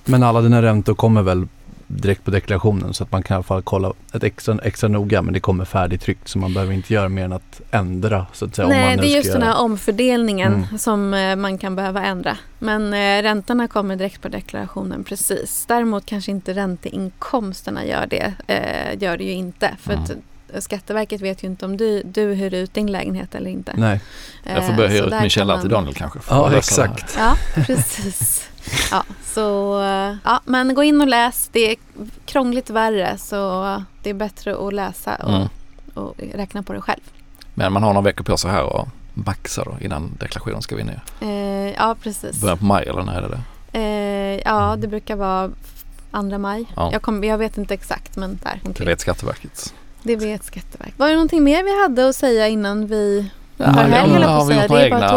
Men 0.05 0.23
alla 0.23 0.41
dina 0.41 0.63
räntor 0.63 0.95
kommer 0.95 1.23
väl 1.23 1.49
direkt 1.91 2.25
på 2.25 2.31
deklarationen 2.31 2.95
så 2.95 3.05
att 3.05 3.13
man 3.13 3.23
kan 3.23 3.35
i 3.35 3.37
alla 3.37 3.43
fall 3.43 3.63
kolla 3.63 3.93
ett 4.13 4.23
extra, 4.25 4.59
extra 4.63 4.89
noga 4.89 5.23
men 5.23 5.35
det 5.35 5.41
kommer 5.41 5.65
färdigtryckt 5.65 6.29
så 6.29 6.39
man 6.39 6.55
behöver 6.55 6.73
inte 6.73 6.95
göra 6.95 7.09
mer 7.09 7.25
än 7.25 7.33
att 7.33 7.61
ändra 7.71 8.27
så 8.33 8.45
att 8.45 8.57
säga. 8.57 8.67
om 8.67 8.73
Nej, 8.73 8.97
det 8.97 9.07
är 9.07 9.17
just 9.17 9.33
den 9.33 9.43
här 9.43 9.61
omfördelningen 9.61 10.55
Mm. 10.55 10.79
som 10.79 11.15
eh, 11.15 11.37
man 11.37 11.59
kan 11.59 11.77
behöva 11.77 12.05
ändra. 12.05 12.37
Men 12.59 12.95
eh, 12.95 13.23
räntorna 13.23 13.69
kommer 13.69 13.97
direkt 13.97 14.23
på 14.23 14.29
deklarationen 14.29 15.05
precis. 15.05 15.65
Däremot 15.69 16.07
kanske 16.07 16.31
inte 16.31 16.55
ränteinkomsterna 16.55 17.85
gör 17.87 18.07
det. 18.07 18.33
Eh, 18.47 19.03
gör 19.03 19.17
det 19.17 19.25
ju 19.25 19.33
inte. 19.33 19.77
För 19.81 19.93
Mm. 19.93 20.05
Att 20.49 20.55
eh, 20.55 20.61
Skatteverket 20.61 21.21
vet 21.21 21.43
ju 21.45 21.47
inte 21.49 21.65
om 21.65 21.77
du, 21.77 22.03
du 22.03 22.35
hyr 22.35 22.55
ut 22.55 22.75
din 22.75 22.87
lägenhet 22.93 23.35
eller 23.35 23.51
inte. 23.51 23.73
Nej, 23.77 24.01
Jag 24.45 24.65
får 24.65 24.71
Eh, 24.73 24.77
börja 24.77 24.89
så 24.91 24.95
hyra 24.95 25.17
ut 25.17 25.21
min 25.21 25.31
källare 25.31 25.57
man- 25.57 25.63
till 25.63 25.71
Daniel 25.71 25.95
kanske. 25.95 26.19
ja 26.31 26.53
exakt. 26.57 27.15
Ja, 27.19 27.37
precis. 27.55 28.49
Ja, 28.91 29.05
så, 29.25 29.81
eh, 29.83 30.15
ja, 30.25 30.41
men 30.45 30.75
gå 30.75 30.83
in 30.83 31.01
och 31.01 31.07
läs. 31.09 31.49
Det 31.53 31.71
är 31.73 31.77
krångligt 32.27 32.71
värre 32.71 33.19
så 33.19 33.37
det 34.03 34.11
är 34.11 34.15
bättre 34.15 34.67
att 34.69 34.75
läsa 34.75 35.15
och, 35.15 35.35
Mm. 35.35 35.49
och 35.95 36.15
räkna 36.35 36.63
på 36.63 36.73
det 36.73 36.81
själv. 36.81 37.01
Men 37.55 37.73
man 37.73 37.83
har 37.83 37.93
några 37.95 38.05
veckor 38.05 38.25
på 38.25 38.37
sig 38.37 38.51
här 38.51 38.63
och 38.63 38.89
maxa 39.15 39.65
då 39.65 39.77
innan 39.81 40.13
deklarationen 40.21 40.63
ska 40.63 40.77
vi 40.77 40.85
ner. 40.85 41.03
Eh, 41.21 41.75
ja, 41.77 41.97
precis. 42.03 42.41
Början 42.41 42.59
på 42.59 42.65
maj 42.65 42.87
eller 42.89 43.03
när 43.03 43.23
är 43.23 43.29
det? 43.29 43.41
Eh, 43.79 44.43
ja, 44.45 44.77
det 44.79 44.89
brukar 44.89 45.17
vara 45.17 45.51
2 46.11 46.39
maj. 46.39 46.65
Ja. 46.77 46.91
Jag, 46.93 47.03
kom, 47.03 47.25
jag 47.25 47.39
vet 47.39 47.59
inte 47.59 47.75
exakt 47.75 48.17
men 48.17 48.39
där 48.43 48.61
Det 48.65 48.85
vet 48.85 49.01
Skatteverket. 49.01 49.75
Det 50.03 50.17
vet 50.17 50.45
Skatteverket. 50.45 50.99
Var 50.99 51.09
det 51.09 51.15
någonting 51.15 51.45
mer 51.45 51.65
vi 51.65 51.83
hade 51.83 52.09
att 52.09 52.17
säga 52.17 52.49
innan 52.49 52.87
vi 52.87 53.31
Ja, 53.61 53.65
ja, 53.77 53.89
jag 53.89 54.07
på 54.07 54.27
har 54.29 54.45
vi 54.45 54.55
gjort 54.55 54.69
några 54.69 54.85
egna-. 54.85 55.09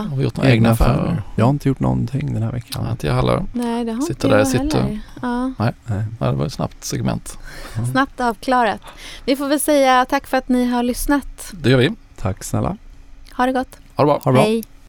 Har 0.00 0.16
vi 0.16 0.24
gjort 0.24 0.36
några 0.36 0.50
egna 0.50 0.70
affärer? 0.70 1.22
Jag 1.36 1.44
har 1.44 1.50
inte 1.50 1.68
gjort 1.68 1.80
någonting 1.80 2.34
den 2.34 2.42
här 2.42 2.52
veckan. 2.52 2.82
Ja, 2.84 2.90
inte 2.90 3.06
jag 3.06 3.14
heller. 3.14 3.42
Nej, 3.52 3.84
det 3.84 3.92
har 3.92 4.00
Sitter 4.00 4.12
inte 4.14 4.28
där, 4.28 4.38
jag 4.38 4.48
sitter. 4.48 4.80
heller. 4.80 5.00
Ja. 5.22 5.52
Nej. 5.58 5.72
Ja, 6.20 6.26
det 6.26 6.32
var 6.32 6.46
ett 6.46 6.52
snabbt 6.52 6.84
segment. 6.84 7.38
Snabbt 7.92 8.20
avklarat. 8.20 8.80
Vi 9.24 9.36
får 9.36 9.48
väl 9.48 9.60
säga 9.60 10.04
tack 10.04 10.26
för 10.26 10.36
att 10.36 10.48
ni 10.48 10.64
har 10.70 10.82
lyssnat. 10.82 11.50
Det 11.52 11.70
gör 11.70 11.78
vi. 11.78 11.92
Tack 12.16 12.44
snälla. 12.44 12.76
Ha 13.36 13.46
det 13.46 13.52
gott. 13.52 13.76
Ha 13.96 14.04
det 14.04 14.06
bra. 14.06 14.20
Ha 14.24 14.30
det 14.30 14.34
bra. 14.34 14.42
Hej. 14.42 14.64